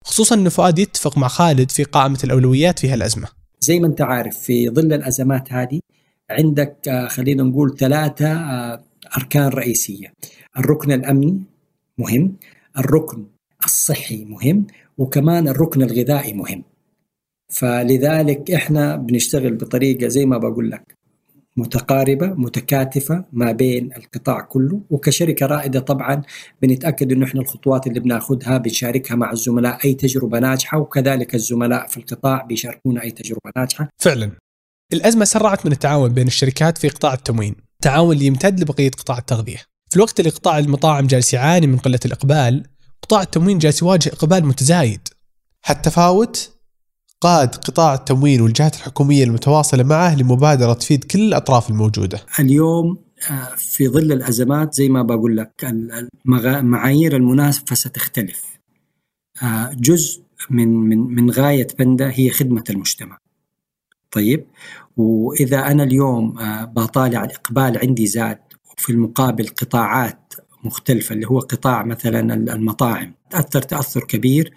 خصوصا 0.06 0.36
أن 0.36 0.50
فؤاد 0.50 0.80
يتفق 0.80 1.18
مع 1.18 1.28
خالد 1.28 1.72
في 1.72 1.84
قائمة 1.84 2.20
الأولويات 2.24 2.80
في 2.80 2.90
هالأزمة. 2.90 3.28
زي 3.60 3.80
ما 3.80 3.88
أنت 3.88 4.02
عارف 4.02 4.38
في 4.38 4.70
ظل 4.70 4.94
الأزمات 4.94 5.54
هذه 5.54 5.80
عندك 6.32 6.88
آه، 6.88 7.08
خلينا 7.08 7.44
نقول 7.44 7.78
ثلاثة 7.78 8.32
آه، 8.32 8.84
أركان 9.18 9.48
رئيسية. 9.48 10.14
الركن 10.58 10.92
الأمني 10.92 11.42
مهم 11.98 12.36
الركن 12.78 13.26
الصحي 13.66 14.26
مهم 14.26 14.68
وكمان 14.98 15.48
الركن 15.48 15.82
الغذائي 15.82 16.34
مهم. 16.34 16.64
فلذلك 17.50 18.52
إحنا 18.52 18.96
بنشتغل 18.96 19.56
بطريقة 19.56 20.08
زي 20.08 20.26
ما 20.26 20.38
بقول 20.38 20.72
لك 20.72 21.02
متقاربة 21.58 22.28
متكاتفة 22.28 23.26
ما 23.34 23.52
بين 23.52 23.90
القطاع 23.98 24.42
كله. 24.42 24.82
وكشركة 24.90 25.46
رائدة 25.46 25.80
طبعا 25.80 26.22
بنتأكد 26.62 27.12
إنه 27.12 27.26
إحنا 27.26 27.42
الخطوات 27.42 27.88
اللي 27.88 28.00
بناخذها 28.00 28.58
بنشاركها 28.58 29.16
مع 29.16 29.32
الزملاء 29.32 29.86
أي 29.86 29.94
تجربة 29.94 30.40
ناجحة. 30.40 30.78
وكذلك 30.80 31.36
الزملاء 31.36 31.88
في 31.88 31.98
القطاع 31.98 32.42
بيشاركونا 32.42 33.04
أي 33.04 33.12
تجربة 33.12 33.52
ناجحة. 33.58 33.90
فعلا. 33.98 34.32
الأزمة 34.94 35.26
سرعت 35.26 35.66
من 35.66 35.72
التعاون 35.72 36.14
بين 36.14 36.28
الشركات 36.28 36.78
في 36.78 36.90
قطاع 36.90 37.14
التموين. 37.14 37.56
تعاون 37.82 38.16
اللي 38.16 38.26
يمتد 38.26 38.60
لبقية 38.60 38.92
قطاع 38.92 39.18
التغذية. 39.18 39.62
في 39.90 39.96
الوقت 39.96 40.20
اللي 40.20 40.32
قطاع 40.32 40.60
المطاعم 40.60 41.08
جالس 41.08 41.34
يعاني 41.34 41.68
من 41.68 41.78
قلة 41.78 42.00
الإقبال 42.06 42.64
قطاع 43.02 43.22
التموين 43.22 43.58
جالس 43.58 43.82
يواجه 43.82 44.10
إقبال 44.10 44.46
متزايد. 44.46 45.08
هالتفاوت 45.66 46.52
قاد 47.22 47.56
قطاع 47.56 47.94
التموين 47.94 48.42
والجهات 48.42 48.76
الحكومية 48.76 49.24
المتواصلة 49.24 49.84
معه 49.84 50.16
لمبادرة 50.16 50.74
تفيد 50.74 51.04
كل 51.04 51.20
الأطراف 51.20 51.70
الموجودة. 51.70 52.20
اليوم 52.40 52.98
آه، 53.30 53.56
في 53.58 53.88
ظل 53.88 54.12
الأزمات 54.12 54.74
زي 54.74 54.90
ما 54.90 55.02
بقول 55.02 55.38
لك 55.38 55.74
معايير 56.26 57.16
المنافسة 57.16 57.90
تختلف. 57.90 58.42
آه، 59.44 59.72
جزء 59.74 60.24
من 60.50 60.68
من 60.68 60.98
من 60.98 61.32
غاية 61.32 61.68
بندا 61.80 62.12
هي 62.14 62.30
خدمة 62.30 62.64
المجتمع. 62.70 63.18
طيب 64.12 64.46
وإذا 64.98 65.68
أنا 65.68 65.84
اليوم 65.84 66.40
آه، 66.40 66.66
بطالع 66.66 67.24
الإقبال 67.24 67.78
عندي 67.78 68.08
زاد 68.08 68.40
وفي 68.78 68.90
المقابل 68.92 69.48
قطاعات 69.48 70.34
مختلفة 70.64 71.16
اللي 71.16 71.28
هو 71.28 71.40
قطاع 71.40 71.84
مثلا 71.84 72.34
المطاعم 72.34 73.14
تأثر 73.30 73.62
تأثر 73.62 74.00
كبير 74.04 74.54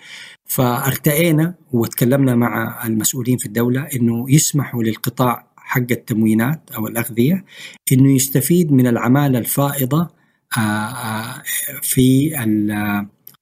فارتئينا 0.47 1.55
وتكلمنا 1.73 2.35
مع 2.35 2.87
المسؤولين 2.87 3.37
في 3.39 3.47
الدولة 3.47 3.89
إنه 3.97 4.27
يسمحوا 4.29 4.83
للقطاع 4.83 5.47
حق 5.57 5.87
التموينات 5.91 6.71
أو 6.77 6.87
الأغذية 6.87 7.45
إنه 7.93 8.13
يستفيد 8.13 8.73
من 8.73 8.87
العمالة 8.87 9.39
الفائضة 9.39 10.09
آه، 10.57 10.61
آه، 10.61 11.43
في 11.83 12.31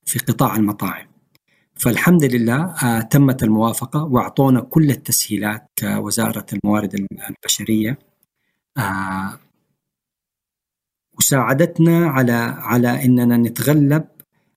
في 0.05 0.19
قطاع 0.19 0.57
المطاعم. 0.57 1.12
فالحمد 1.83 2.25
لله 2.25 2.75
آه، 2.85 3.01
تمت 3.01 3.43
الموافقة 3.43 4.05
وأعطونا 4.05 4.61
كل 4.61 4.91
التسهيلات 4.91 5.69
كوزارة 5.79 6.47
الموارد 6.53 7.07
البشرية 7.29 7.99
آه، 8.79 9.39
وساعدتنا 11.19 12.07
على 12.07 12.33
على 12.59 13.05
إننا 13.05 13.37
نتغلب 13.37 14.05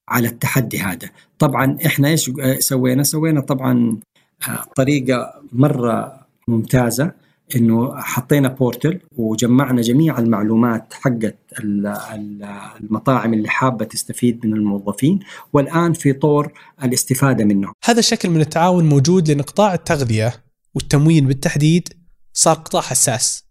على 0.09 0.27
التحدي 0.27 0.79
هذا. 0.79 1.09
طبعا 1.39 1.77
إحنا 1.85 2.07
إيش 2.07 2.31
سوينا؟ 2.59 3.03
سوينا 3.03 3.41
طبعا 3.41 3.99
آه، 4.47 4.63
طريقة 4.75 5.41
مرة 5.51 6.25
ممتازة 6.47 7.11
إنه 7.55 8.01
حطينا 8.01 8.47
portal 8.49 8.99
وجمعنا 9.17 9.81
جميع 9.81 10.19
المعلومات 10.19 10.93
حقت 10.93 11.37
ال- 11.59 11.87
ال- 11.87 12.43
المطاعم 12.81 13.33
اللي 13.33 13.49
حابة 13.49 13.85
تستفيد 13.85 14.45
من 14.45 14.53
الموظفين 14.53 15.19
والآن 15.53 15.93
في 15.93 16.13
طور 16.13 16.51
الاستفادة 16.83 17.45
منهم. 17.45 17.73
هذا 17.85 17.99
الشكل 17.99 18.29
من 18.29 18.41
التعاون 18.41 18.85
موجود 18.89 19.27
لأن 19.27 19.41
قطاع 19.41 19.73
التغذية 19.73 20.33
والتموين 20.75 21.27
بالتحديد 21.27 21.89
صار 22.33 22.55
قطاع 22.55 22.81
حساس 22.81 23.45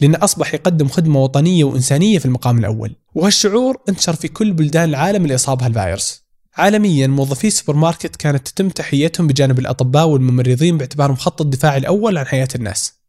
لأنه 0.00 0.18
أصبح 0.22 0.54
يقدم 0.54 0.88
خدمة 0.88 1.22
وطنية 1.22 1.64
وإنسانية 1.64 2.18
في 2.18 2.26
المقام 2.26 2.58
الأول. 2.58 2.96
وهالشعور 3.14 3.76
انتشر 3.88 4.14
في 4.16 4.28
كل 4.28 4.52
بلدان 4.52 4.88
العالم 4.88 5.22
اللي 5.22 5.34
أصابها 5.34 5.66
الفيروس. 5.66 6.24
عالميا 6.56 7.06
موظفي 7.06 7.46
السوبر 7.46 7.78
ماركت 7.78 8.16
كانت 8.16 8.48
تتم 8.48 8.68
تحيتهم 8.68 9.26
بجانب 9.26 9.58
الأطباء 9.58 10.08
والممرضين 10.08 10.78
باعتبارهم 10.78 11.16
خط 11.16 11.40
الدفاع 11.40 11.76
الأول 11.76 12.18
عن 12.18 12.26
حياة 12.26 12.48
الناس. 12.54 12.99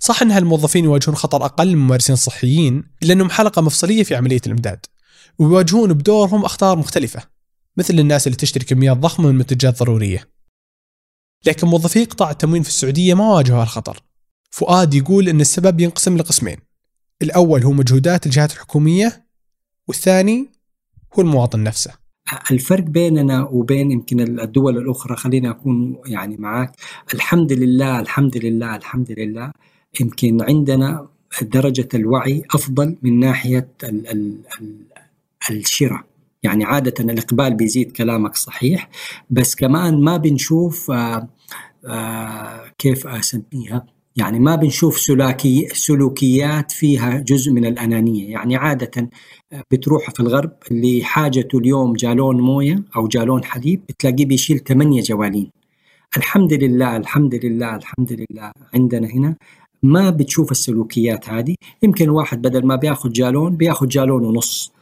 صح 0.00 0.22
أن 0.22 0.30
هالموظفين 0.30 0.84
يواجهون 0.84 1.16
خطر 1.16 1.44
أقل 1.44 1.66
من 1.66 1.72
الممارسين 1.72 2.12
الصحيين 2.12 2.84
إلا 3.02 3.12
أنهم 3.12 3.30
حلقة 3.30 3.62
مفصلية 3.62 4.02
في 4.02 4.14
عملية 4.14 4.40
الإمداد 4.46 4.86
ويواجهون 5.38 5.92
بدورهم 5.92 6.44
أخطار 6.44 6.78
مختلفة 6.78 7.22
مثل 7.76 7.98
الناس 7.98 8.26
اللي 8.26 8.36
تشتري 8.36 8.64
كميات 8.64 8.96
ضخمة 8.96 9.26
من 9.26 9.32
المنتجات 9.32 9.72
الضرورية 9.72 10.28
لكن 11.46 11.66
موظفي 11.66 12.04
قطاع 12.04 12.30
التموين 12.30 12.62
في 12.62 12.68
السعودية 12.68 13.14
ما 13.14 13.28
واجهوا 13.28 13.62
الخطر 13.62 14.02
فؤاد 14.50 14.94
يقول 14.94 15.28
أن 15.28 15.40
السبب 15.40 15.80
ينقسم 15.80 16.16
لقسمين 16.16 16.56
الأول 17.22 17.62
هو 17.62 17.72
مجهودات 17.72 18.26
الجهات 18.26 18.52
الحكومية 18.52 19.26
والثاني 19.88 20.48
هو 21.14 21.22
المواطن 21.22 21.62
نفسه. 21.62 21.92
الفرق 22.50 22.84
بيننا 22.84 23.44
وبين 23.44 23.90
يمكن 23.90 24.40
الدول 24.40 24.78
الأخرى 24.78 25.16
خليني 25.16 25.50
أكون 25.50 25.98
يعني 26.06 26.36
معك 26.36 26.76
الحمد 27.14 27.52
لله 27.52 28.00
الحمد 28.00 28.36
لله 28.36 28.76
الحمد 28.76 29.10
لله 29.18 29.52
يمكن 30.00 30.42
عندنا 30.42 31.08
درجة 31.42 31.88
الوعي 31.94 32.42
أفضل 32.54 32.96
من 33.02 33.20
ناحية 33.20 33.68
ال 33.84 34.08
ال 34.10 34.38
ال 34.60 35.56
الشراء. 35.56 36.04
يعني 36.42 36.64
عادة 36.64 36.94
الإقبال 37.04 37.54
بيزيد 37.54 37.92
كلامك 37.92 38.36
صحيح 38.36 38.90
بس 39.30 39.54
كمان 39.54 40.00
ما 40.00 40.16
بنشوف 40.16 40.90
آآ 40.90 41.28
آآ 41.86 42.72
كيف 42.78 43.06
أسميها؟ 43.06 43.86
يعني 44.16 44.38
ما 44.40 44.56
بنشوف 44.56 44.98
سلوكي 45.00 45.68
سلوكيات 45.72 46.72
فيها 46.72 47.18
جزء 47.18 47.52
من 47.52 47.64
الأنانية. 47.66 48.30
يعني 48.30 48.56
عادة 48.56 49.10
بتروح 49.70 50.10
في 50.10 50.20
الغرب 50.20 50.52
اللي 50.70 51.04
حاجته 51.04 51.58
اليوم 51.58 51.92
جالون 51.92 52.40
موية 52.40 52.84
أو 52.96 53.08
جالون 53.08 53.44
حليب 53.44 53.82
بتلاقيه 53.88 54.26
بيشيل 54.26 54.58
ثمانية 54.58 55.02
جوالين. 55.02 55.50
الحمد 56.16 56.52
لله 56.52 56.96
الحمد 56.96 57.34
لله 57.44 57.76
الحمد 57.76 58.12
لله 58.30 58.52
عندنا 58.74 59.08
هنا 59.08 59.36
ما 59.88 60.10
بتشوف 60.10 60.50
السلوكيات 60.50 61.28
هذه. 61.28 61.54
يمكن 61.82 62.08
واحد 62.08 62.42
بدل 62.42 62.66
ما 62.66 62.76
بياخذ 62.76 63.10
جالون 63.12 63.56
بياخذ 63.56 63.88
جالون 63.88 64.24
ونص. 64.24 64.72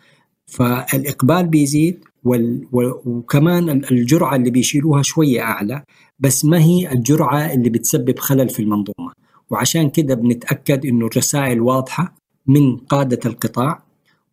فالإقبال 0.46 1.46
بيزيد 1.46 2.04
وال... 2.25 2.66
وكمان 3.06 3.70
الجرعة 3.70 4.36
اللي 4.36 4.50
بيشيلوها 4.50 5.02
شوية 5.02 5.40
أعلى 5.40 5.82
بس 6.18 6.44
ما 6.44 6.58
هي 6.58 6.92
الجرعة 6.92 7.52
اللي 7.52 7.70
بتسبب 7.70 8.18
خلل 8.18 8.48
في 8.48 8.60
المنظومة. 8.60 9.12
وعشان 9.50 9.90
كده 9.90 10.14
بنتأكد 10.14 10.86
أنه 10.86 11.06
الرسائل 11.06 11.60
واضحة 11.60 12.14
من 12.46 12.76
قادة 12.76 13.20
القطاع 13.26 13.82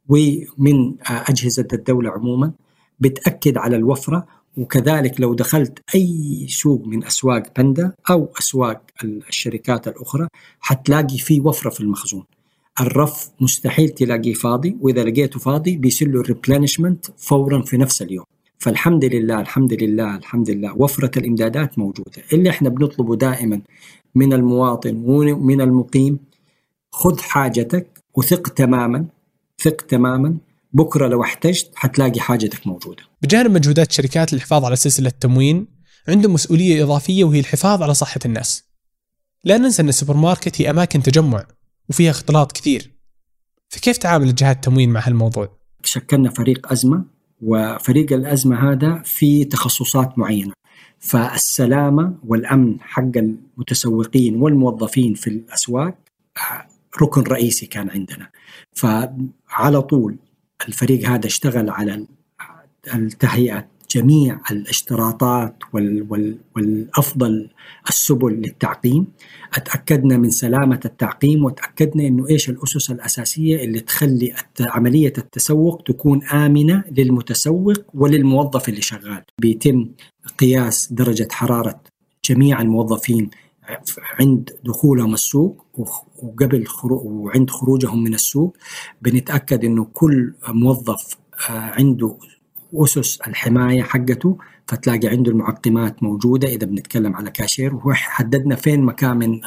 ومن 0.10 0.96
أجهزة 1.08 1.68
الدولة 1.74 2.10
عموما. 2.12 2.52
بتأكد 3.00 3.58
على 3.58 3.76
الوفرة 3.76 4.26
وكذلك 4.58 5.22
لو 5.22 5.34
دخلت 5.34 5.80
أي 5.96 6.46
سوق 6.50 6.86
من 6.86 7.04
أسواق 7.04 7.44
بندا 7.58 7.94
أو 8.10 8.32
أسواق 8.40 8.82
الشركات 9.04 9.88
الأخرى 9.88 10.28
حتلاقي 10.60 11.18
فيه 11.18 11.42
وفرة 11.42 11.70
في 11.70 11.82
المخزون. 11.82 12.24
الرف 12.82 13.30
مستحيل 13.42 13.90
تلاقيه 13.90 14.34
فاضي 14.34 14.78
وإذا 14.82 15.04
لقيته 15.04 15.40
فاضي 15.40 15.78
بيصير 15.78 16.08
له 16.08 16.98
فورا 17.18 17.62
في 17.62 17.78
نفس 17.78 18.02
اليوم. 18.02 18.26
فالحمد 18.60 19.06
لله 19.06 19.42
الحمد 19.42 19.84
لله 19.84 20.16
الحمد 20.16 20.50
لله 20.50 20.78
وفرة 20.78 21.20
الإمدادات 21.20 21.80
موجودة. 21.80 22.24
اللي 22.34 22.50
إحنا 22.50 22.70
بنطلبه 22.70 23.16
دائما 23.16 23.62
من 24.16 24.34
المواطن 24.34 25.04
ومن 25.06 25.62
المقيم 25.62 26.20
خذ 26.92 27.20
حاجتك 27.20 27.88
وثق 28.16 28.50
تماما 28.50 29.06
ثق 29.60 29.82
تماما 29.82 30.38
بكرة 30.74 31.08
لو 31.08 31.24
احتجت 31.24 31.72
حتلاقي 31.76 32.20
حاجتك 32.20 32.68
موجودة. 32.68 33.04
بجانب 33.22 33.52
مجهودات 33.52 33.90
الشركات 33.90 34.34
للحفاظ 34.34 34.66
على 34.66 34.76
سلسلة 34.76 35.08
التموين، 35.08 35.68
عندهم 36.08 36.34
مسؤولية 36.34 36.84
إضافية 36.84 37.24
وهي 37.24 37.40
الحفاظ 37.40 37.84
على 37.84 37.94
صحة 37.94 38.20
الناس. 38.26 38.64
لا 39.44 39.58
ننسى 39.58 39.82
أن 39.82 39.90
السوبر 39.90 40.18
ماركت 40.18 40.62
هي 40.62 40.70
أماكن 40.70 41.04
تجمع 41.04 41.46
وفيها 41.90 42.12
اختلاط 42.12 42.52
كثير. 42.52 42.92
فكيف 43.70 43.98
تعامل 43.98 44.36
جهات 44.36 44.56
التموين 44.56 44.90
مع 44.90 45.08
هالموضوع؟ 45.08 45.58
شكلنا 45.84 46.30
فريق 46.30 46.72
أزمة 46.72 47.06
وفريق 47.42 48.14
الأزمة 48.14 48.72
هذا 48.72 49.02
في 49.06 49.46
تخصصات 49.46 50.20
معينة. 50.20 50.54
فالسلامة 51.00 52.18
والأمن 52.28 52.82
حق 52.82 53.12
المتسوقين 53.16 54.36
والموظفين 54.36 55.14
في 55.14 55.28
الأسواق 55.28 55.96
ركن 57.02 57.22
رئيسي 57.22 57.66
كان 57.66 57.90
عندنا. 57.90 58.30
فعلى 58.74 59.82
طول 59.82 60.18
الفريق 60.68 61.10
هذا 61.10 61.26
اشتغل 61.28 61.70
على 61.70 62.06
التهيئة 62.96 63.68
جميع 63.90 64.40
الاشتراطات 64.52 65.56
وال 65.74 66.06
وال 66.10 66.38
والأفضل 66.56 67.50
السبل 67.90 68.34
للتعقيم. 68.34 69.08
أتأكدنا 69.54 70.18
من 70.18 70.30
سلامة 70.30 70.80
التعقيم 70.86 71.46
وتأكدنا 71.46 72.08
إنه 72.08 72.30
إيش 72.30 72.50
الأسس 72.50 72.92
الأساسية 72.92 73.64
اللي 73.64 73.80
تخلي 73.80 74.34
عملية 74.62 75.14
التسوق 75.18 75.82
تكون 75.84 76.24
آمنة 76.24 76.84
للمتسوق 76.98 77.74
وللموظف 77.94 78.70
اللي 78.70 78.82
شغال. 78.82 79.24
بيتم 79.42 79.90
قياس 80.38 80.94
درجة 80.94 81.28
حرارة 81.32 81.82
جميع 82.30 82.62
الموظفين 82.62 83.30
عند 84.20 84.50
دخولهم 84.66 85.14
السوق 85.14 85.66
وقبل 86.24 86.66
وعند 86.84 87.50
خروجهم 87.50 88.04
من 88.04 88.14
السوق 88.14 88.58
بنتأكد 89.02 89.66
إنه 89.66 89.88
كل 89.94 90.34
موظف 90.48 91.18
عنده 91.50 92.18
أسس 92.76 93.20
الحماية 93.28 93.84
حقته 93.84 94.38
فتلاقي 94.68 95.08
عنده 95.08 95.32
المعقمات 95.32 96.04
موجودة 96.04 96.48
إذا 96.48 96.66
بنتكلم 96.66 97.16
على 97.16 97.32
كاشير 97.32 97.76
وحددنا 97.76 98.56
فين 98.56 98.82
مكان 98.82 99.18
من 99.18 99.42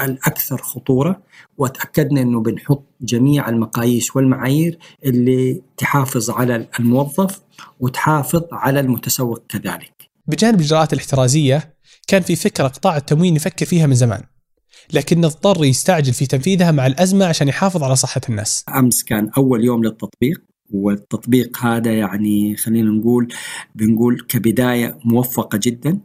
الأكثر 0.00 0.56
خطورة 0.62 1.22
وتأكدنا 1.58 2.22
إنه 2.22 2.40
بنحط 2.40 2.84
جميع 3.00 3.48
المقاييس 3.48 4.16
والمعايير 4.16 4.78
اللي 5.04 5.62
تحافظ 5.76 6.30
على 6.30 6.68
الموظف 6.80 7.40
وتحافظ 7.80 8.42
على 8.52 8.80
المتسوق 8.80 9.42
كذلك. 9.48 9.99
بجانب 10.30 10.60
الإجراءات 10.60 10.92
الاحترازية 10.92 11.74
كان 12.08 12.22
في 12.22 12.36
فكرة 12.36 12.68
قطاع 12.68 12.96
التموين 12.96 13.36
يفكر 13.36 13.66
فيها 13.66 13.86
من 13.86 13.94
زمان. 13.94 14.22
لكنه 14.92 15.26
اضطر 15.26 15.64
يستعجل 15.64 16.12
في 16.12 16.26
تنفيذها 16.26 16.70
مع 16.70 16.86
الأزمة 16.86 17.26
عشان 17.26 17.48
يحافظ 17.48 17.82
على 17.82 17.96
صحة 17.96 18.20
الناس. 18.28 18.64
أمس 18.68 19.04
كان 19.04 19.30
أول 19.36 19.64
يوم 19.64 19.84
للتطبيق 19.84 20.42
والتطبيق 20.70 21.58
هذا 21.58 21.92
يعني 21.92 22.56
خلينا 22.56 22.90
نقول 22.90 23.28
بنقول 23.74 24.20
كبداية 24.28 24.98
موفقة 25.04 25.60
جدا 25.62 26.00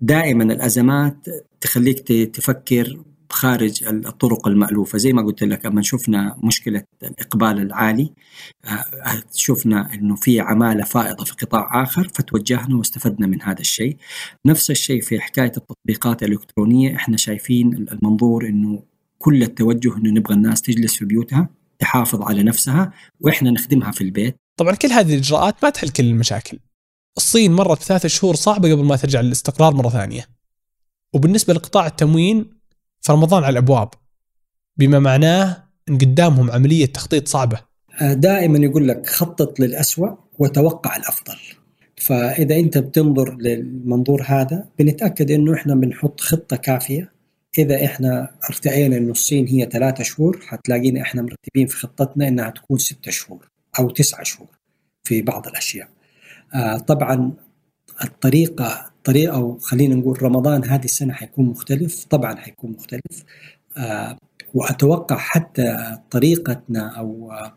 دائما 0.00 0.44
الأزمات 0.44 1.16
تخليك 1.60 1.98
تفكر 2.36 3.00
خارج 3.30 3.84
الطرق 3.84 4.48
المألوفة 4.48 4.98
زي 4.98 5.12
ما 5.12 5.22
قلت 5.22 5.44
لك 5.44 5.66
أما 5.66 5.82
شفنا 5.82 6.36
مشكلة 6.42 6.84
الإقبال 7.02 7.60
العالي 7.60 8.12
شفنا 9.34 9.94
أنه 9.94 10.16
في 10.16 10.40
عمالة 10.40 10.84
فائضة 10.84 11.24
في 11.24 11.32
قطاع 11.32 11.82
آخر 11.82 12.08
فتوجهنا 12.14 12.76
واستفدنا 12.76 13.26
من 13.26 13.42
هذا 13.42 13.60
الشيء 13.60 13.96
نفس 14.46 14.70
الشيء 14.70 15.00
في 15.00 15.20
حكاية 15.20 15.52
التطبيقات 15.56 16.22
الإلكترونية 16.22 16.96
إحنا 16.96 17.16
شايفين 17.16 17.74
المنظور 17.92 18.48
أنه 18.48 18.82
كل 19.18 19.42
التوجه 19.42 19.96
أنه 19.96 20.10
نبغى 20.10 20.34
الناس 20.34 20.62
تجلس 20.62 20.94
في 20.94 21.04
بيوتها 21.04 21.48
تحافظ 21.78 22.22
على 22.22 22.42
نفسها 22.42 22.92
وإحنا 23.20 23.50
نخدمها 23.50 23.90
في 23.90 24.00
البيت. 24.00 24.36
طبعا 24.56 24.74
كل 24.74 24.88
هذه 24.88 25.14
الإجراءات 25.14 25.64
ما 25.64 25.70
تحل 25.70 25.88
كل 25.88 26.04
المشاكل. 26.04 26.58
الصين 27.16 27.52
مرت 27.52 27.80
بثلاث 27.80 28.06
شهور 28.06 28.34
صعبة 28.34 28.72
قبل 28.72 28.84
ما 28.84 28.96
ترجع 28.96 29.20
للاستقرار 29.20 29.74
مرة 29.74 29.88
ثانية. 29.88 30.26
وبالنسبة 31.14 31.54
لقطاع 31.54 31.86
التموين 31.86 32.53
فرمضان 33.06 33.44
على 33.44 33.52
الأبواب. 33.52 33.88
بما 34.76 34.98
معناه 34.98 35.64
إن 35.88 35.98
قدامهم 35.98 36.50
عملية 36.50 36.86
تخطيط 36.86 37.28
صعبة. 37.28 37.60
دائما 38.00 38.58
يقول 38.58 38.88
لك 38.88 39.06
خطط 39.06 39.60
للأسوأ 39.60 40.08
وتوقع 40.38 40.96
الأفضل. 40.96 41.36
فإذا 41.96 42.56
أنت 42.56 42.78
بتنظر 42.78 43.36
للمنظور 43.36 44.22
هذا 44.26 44.68
بنتأكد 44.78 45.30
إنه 45.30 45.54
إحنا 45.54 45.74
بنحط 45.74 46.20
خطة 46.20 46.56
كافية 46.56 47.12
إذا 47.58 47.84
إحنا 47.84 48.30
ارتئينا 48.50 48.96
إنه 48.96 49.10
الصين 49.10 49.46
هي 49.46 49.68
ثلاثة 49.72 50.04
شهور 50.04 50.40
حتلاقينا 50.46 51.02
إحنا 51.02 51.22
مرتبين 51.22 51.66
في 51.66 51.76
خطتنا 51.76 52.28
إنها 52.28 52.50
تكون 52.50 52.78
ستة 52.78 53.10
شهور 53.10 53.48
أو 53.78 53.90
تسعة 53.90 54.22
شهور 54.22 54.48
في 55.04 55.22
بعض 55.22 55.46
الأشياء. 55.46 55.88
آه 56.54 56.76
طبعا 56.76 57.32
الطريقة 58.04 58.90
طريقة 59.04 59.36
أو 59.36 59.58
خلينا 59.58 59.94
نقول 59.94 60.22
رمضان 60.22 60.64
هذه 60.64 60.84
السنة 60.84 61.12
حيكون 61.14 61.46
مختلف 61.46 62.04
طبعا 62.04 62.36
حيكون 62.36 62.70
مختلف. 62.72 63.24
آه 63.76 64.18
وأتوقع 64.54 65.16
حتى 65.16 65.98
طريقتنا 66.10 66.98
أو 66.98 67.32
آه 67.32 67.56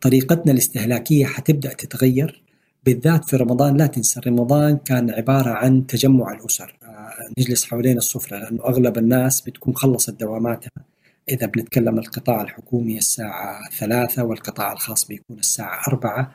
طريقتنا 0.00 0.52
الاستهلاكية 0.52 1.26
حتبدأ 1.26 1.72
تتغير. 1.72 2.42
بالذات 2.84 3.24
في 3.24 3.36
رمضان 3.36 3.76
لا 3.76 3.86
تنسى 3.86 4.20
رمضان 4.26 4.76
كان 4.76 5.10
عبارة 5.10 5.50
عن 5.50 5.86
تجمع 5.86 6.32
الأسر. 6.32 6.78
نجلس 7.38 7.64
حوالين 7.64 7.98
السفرة 7.98 8.38
لأنه 8.38 8.64
أغلب 8.64 8.98
الناس 8.98 9.40
بتكون 9.40 9.74
خلصت 9.76 10.10
دواماتها. 10.10 10.70
إذا 11.28 11.46
بنتكلم 11.46 11.98
القطاع 11.98 12.42
الحكومي 12.42 12.98
الساعة 12.98 13.60
ثلاثة 13.78 14.24
والقطاع 14.24 14.72
الخاص 14.72 15.06
بيكون 15.06 15.38
الساعة 15.38 15.88
أربعة. 15.88 16.32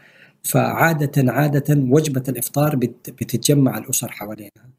فعادة 0.47 1.31
عادة 1.31 1.75
وجبة 1.89 2.23
الإفطار 2.29 2.75
بتتجمع 2.75 3.77
الأسر 3.77 4.11
حوالينها. 4.11 4.69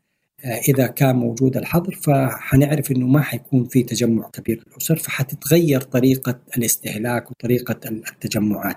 إذا 0.69 0.87
كان 0.87 1.17
موجود 1.17 1.57
الحظر 1.57 1.95
فحنعرف 1.95 2.91
إنه 2.91 3.07
ما 3.07 3.21
حيكون 3.23 3.65
في 3.65 3.83
تجمع 3.83 4.31
كبير 4.31 4.65
للأسر 4.67 4.97
فحتتغير 4.97 5.81
طريقة 5.81 6.39
الاستهلاك 6.59 7.31
وطريقة 7.31 7.89
التجمعات. 7.89 8.77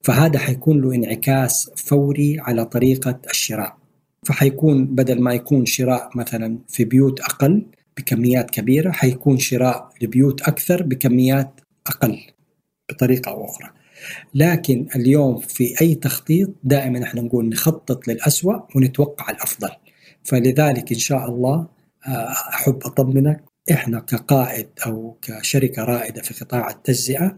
فهذا 0.00 0.38
حيكون 0.38 0.80
له 0.80 0.94
انعكاس 0.94 1.70
فوري 1.76 2.40
على 2.40 2.64
طريقة 2.64 3.20
الشراء. 3.30 3.76
فحيكون 4.26 4.86
بدل 4.86 5.20
ما 5.20 5.34
يكون 5.34 5.66
شراء 5.66 6.10
مثلا 6.14 6.58
في 6.68 6.84
بيوت 6.84 7.20
أقل 7.20 7.66
بكميات 7.96 8.50
كبيرة 8.50 8.90
حيكون 8.90 9.38
شراء 9.38 9.90
لبيوت 10.02 10.42
أكثر 10.42 10.82
بكميات 10.82 11.60
أقل 11.86 12.20
بطريقة 12.90 13.30
أو 13.30 13.44
أخرى. 13.44 13.70
لكن 14.34 14.86
اليوم 14.96 15.38
في 15.38 15.80
أي 15.80 15.94
تخطيط 15.94 16.50
دائما 16.64 17.02
إحنا 17.02 17.20
نقول 17.20 17.48
نخطط 17.48 18.08
للأسوأ 18.08 18.60
ونتوقع 18.76 19.30
الأفضل. 19.30 19.70
فلذلك 20.22 20.92
إن 20.92 20.98
شاء 20.98 21.28
الله 21.28 21.66
آه، 22.06 22.32
أحب 22.54 22.78
أطمنك 22.84 23.44
إحنا 23.70 24.00
كقائد 24.00 24.68
أو 24.86 25.16
كشركة 25.22 25.84
رائدة 25.84 26.22
في 26.22 26.44
قطاع 26.44 26.70
التجزئة 26.70 27.36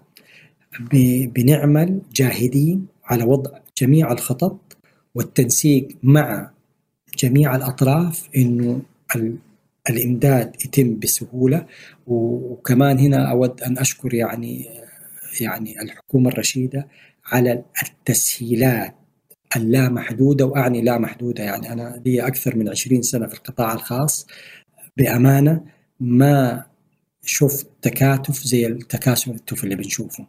بنعمل 1.35 2.01
جاهدين 2.15 2.87
على 3.05 3.25
وضع 3.25 3.51
جميع 3.79 4.13
الخطط 4.13 4.77
والتنسيق 5.15 5.89
مع 6.03 6.51
جميع 7.19 7.57
الأطراف 7.57 8.29
إنه 8.37 8.83
الإمداد 9.91 10.57
يتم 10.65 10.99
بسهولة 10.99 11.67
وكمان 12.07 12.99
هنا 12.99 13.31
أود 13.31 13.63
أن 13.63 13.79
أشكر 13.79 14.15
يعني 14.15 14.69
يعني 15.41 15.83
الحكومة 15.83 16.29
الرشيدة 16.29 16.89
على 17.25 17.65
التسهيلات 17.83 18.95
اللامحدودة 19.57 20.47
وأعني 20.47 20.83
لا 20.83 20.99
محدوده 20.99 21.45
يعني 21.45 21.73
أنا 21.73 22.03
لي 22.07 22.27
أكثر 22.27 22.57
من 22.57 22.69
20 22.69 23.03
سنة 23.03 23.27
في 23.27 23.35
القطاع 23.35 23.73
الخاص. 23.75 24.27
بأمانة 24.97 25.65
ما 26.01 26.65
شفت 27.25 27.71
تكاتف 27.83 28.43
زي 28.43 28.67
التكاتف 28.67 29.65
اللي 29.65 29.77
بنشوفه. 29.77 30.27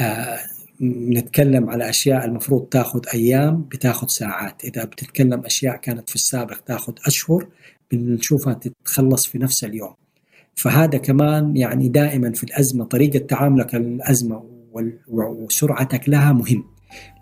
آه 0.00 0.38
نتكلم 0.82 1.70
على 1.70 1.90
أشياء 1.90 2.24
المفروض 2.24 2.68
تاخذ 2.68 3.00
أيام 3.14 3.62
بتاخذ 3.62 4.06
ساعات. 4.06 4.64
إذا 4.64 4.84
بتتكلم 4.84 5.44
أشياء 5.44 5.76
كانت 5.76 6.08
في 6.08 6.14
السابق 6.14 6.56
تاخذ 6.56 6.92
أشهر 7.06 7.48
بنشوفها 7.90 8.54
تتخلص 8.54 9.26
في 9.26 9.38
نفس 9.38 9.64
اليوم. 9.64 9.94
فهذا 10.54 10.98
كمان 10.98 11.56
يعني 11.56 11.88
دائما 11.88 12.32
في 12.32 12.44
الأزمة 12.44 12.84
طريقة 12.84 13.18
تعاملك 13.18 13.74
الأزمة 13.74 14.42
وسرعتك 15.08 16.08
لها 16.08 16.32
مهم 16.32 16.64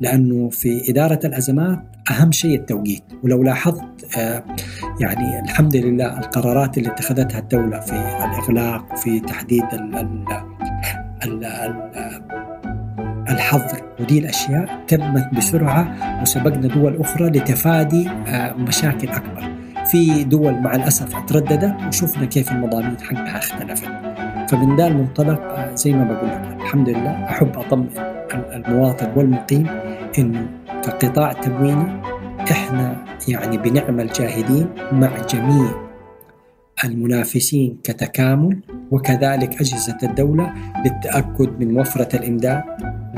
لأنه 0.00 0.48
في 0.48 0.90
إدارة 0.90 1.20
الأزمات 1.24 1.78
أهم 2.10 2.32
شيء 2.32 2.58
التوقيت 2.58 3.02
ولو 3.22 3.42
لاحظت 3.42 4.16
آه، 4.18 4.44
يعني 5.00 5.40
الحمد 5.40 5.76
لله 5.76 6.18
القرارات 6.18 6.78
اللي 6.78 6.88
اتخذتها 6.88 7.38
الدولة 7.38 7.80
في 7.80 7.92
الإغلاق 7.92 8.96
في 8.96 9.20
تحديد 9.20 9.64
الحظر 13.30 13.82
ودي 14.00 14.18
الأشياء 14.18 14.84
تمت 14.88 15.34
بسرعة 15.34 15.96
وسبقنا 16.22 16.68
دول 16.68 17.00
أخرى 17.00 17.30
لتفادي 17.30 18.08
آه، 18.08 18.52
مشاكل 18.52 19.08
أكبر. 19.08 19.59
في 19.90 20.24
دول 20.24 20.60
مع 20.60 20.74
الأسف 20.74 21.14
ترددت 21.26 21.74
وشفنا 21.88 22.24
كيف 22.24 22.52
المضامين 22.52 22.96
حقها 23.00 23.38
اختلفت. 23.38 23.88
فمن 24.50 24.76
ذا 24.76 24.86
المنطلق 24.86 25.40
آه، 25.42 25.74
زي 25.74 25.92
ما 25.92 26.04
بقول 26.04 26.28
لك 26.28 26.56
الحمد 26.60 26.88
لله 26.88 27.24
أحب 27.24 27.58
أطمئن 27.58 27.88
المواطن 28.52 29.12
والمقيم 29.16 29.66
إنه 30.18 30.46
كقطاع 30.82 31.32
تمويني 31.32 32.00
إحنا 32.50 33.04
يعني 33.28 33.58
بنعمل 33.58 34.06
جاهدين 34.06 34.68
مع 34.92 35.10
جميع 35.34 35.70
المنافسين 36.84 37.78
كتكامل 37.84 38.60
وكذلك 38.90 39.60
أجهزة 39.60 39.98
الدولة 40.02 40.54
للتأكد 40.84 41.60
من 41.60 41.78
وفرة 41.80 42.16
الإمداد 42.16 42.62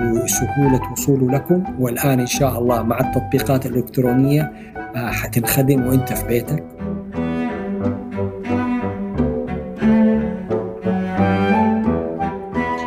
وسهولة 0.01 0.93
وصوله 0.93 1.31
لكم 1.31 1.65
والآن 1.79 2.21
إن 2.21 2.27
شاء 2.27 2.59
الله 2.59 2.83
مع 2.83 3.01
التطبيقات 3.01 3.67
الإلكترونية 3.67 4.43
آه، 4.43 4.82
حتنخدم 4.97 5.87
وانت 5.87 6.13
في 6.13 6.27
بيتك؟ 6.27 6.65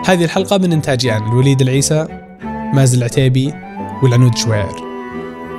هذه 0.07 0.23
الحلقة 0.23 0.57
من 0.57 0.73
إنتاجي 0.73 1.17
أنا 1.17 1.27
الوليد 1.27 1.61
العيسى 1.61 2.07
مازن 2.73 2.97
العتيبي 2.97 3.53
والعنود 4.03 4.37
شويعر 4.37 4.75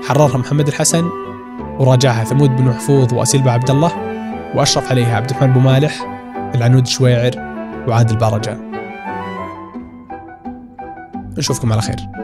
حررها 0.09 0.39
محمد 0.39 0.69
الحسن 0.69 1.09
وراجعها 1.79 2.25
ثمود 2.25 2.57
بن 2.57 2.65
محفوظ 2.65 3.15
وأسيل 3.15 3.49
عبد 3.49 3.71
الله 3.71 3.93
وأشرف 4.55 4.91
عليها 4.91 5.17
عبد 5.17 5.31
الرحمن 5.31 5.53
بومالح 5.53 6.07
العنود 6.55 6.87
شويعر 6.87 7.31
وعادل 7.89 8.17
بارجان 8.17 8.67
نشوفكم 11.39 11.73
على 11.73 11.83
خير. 11.83 12.16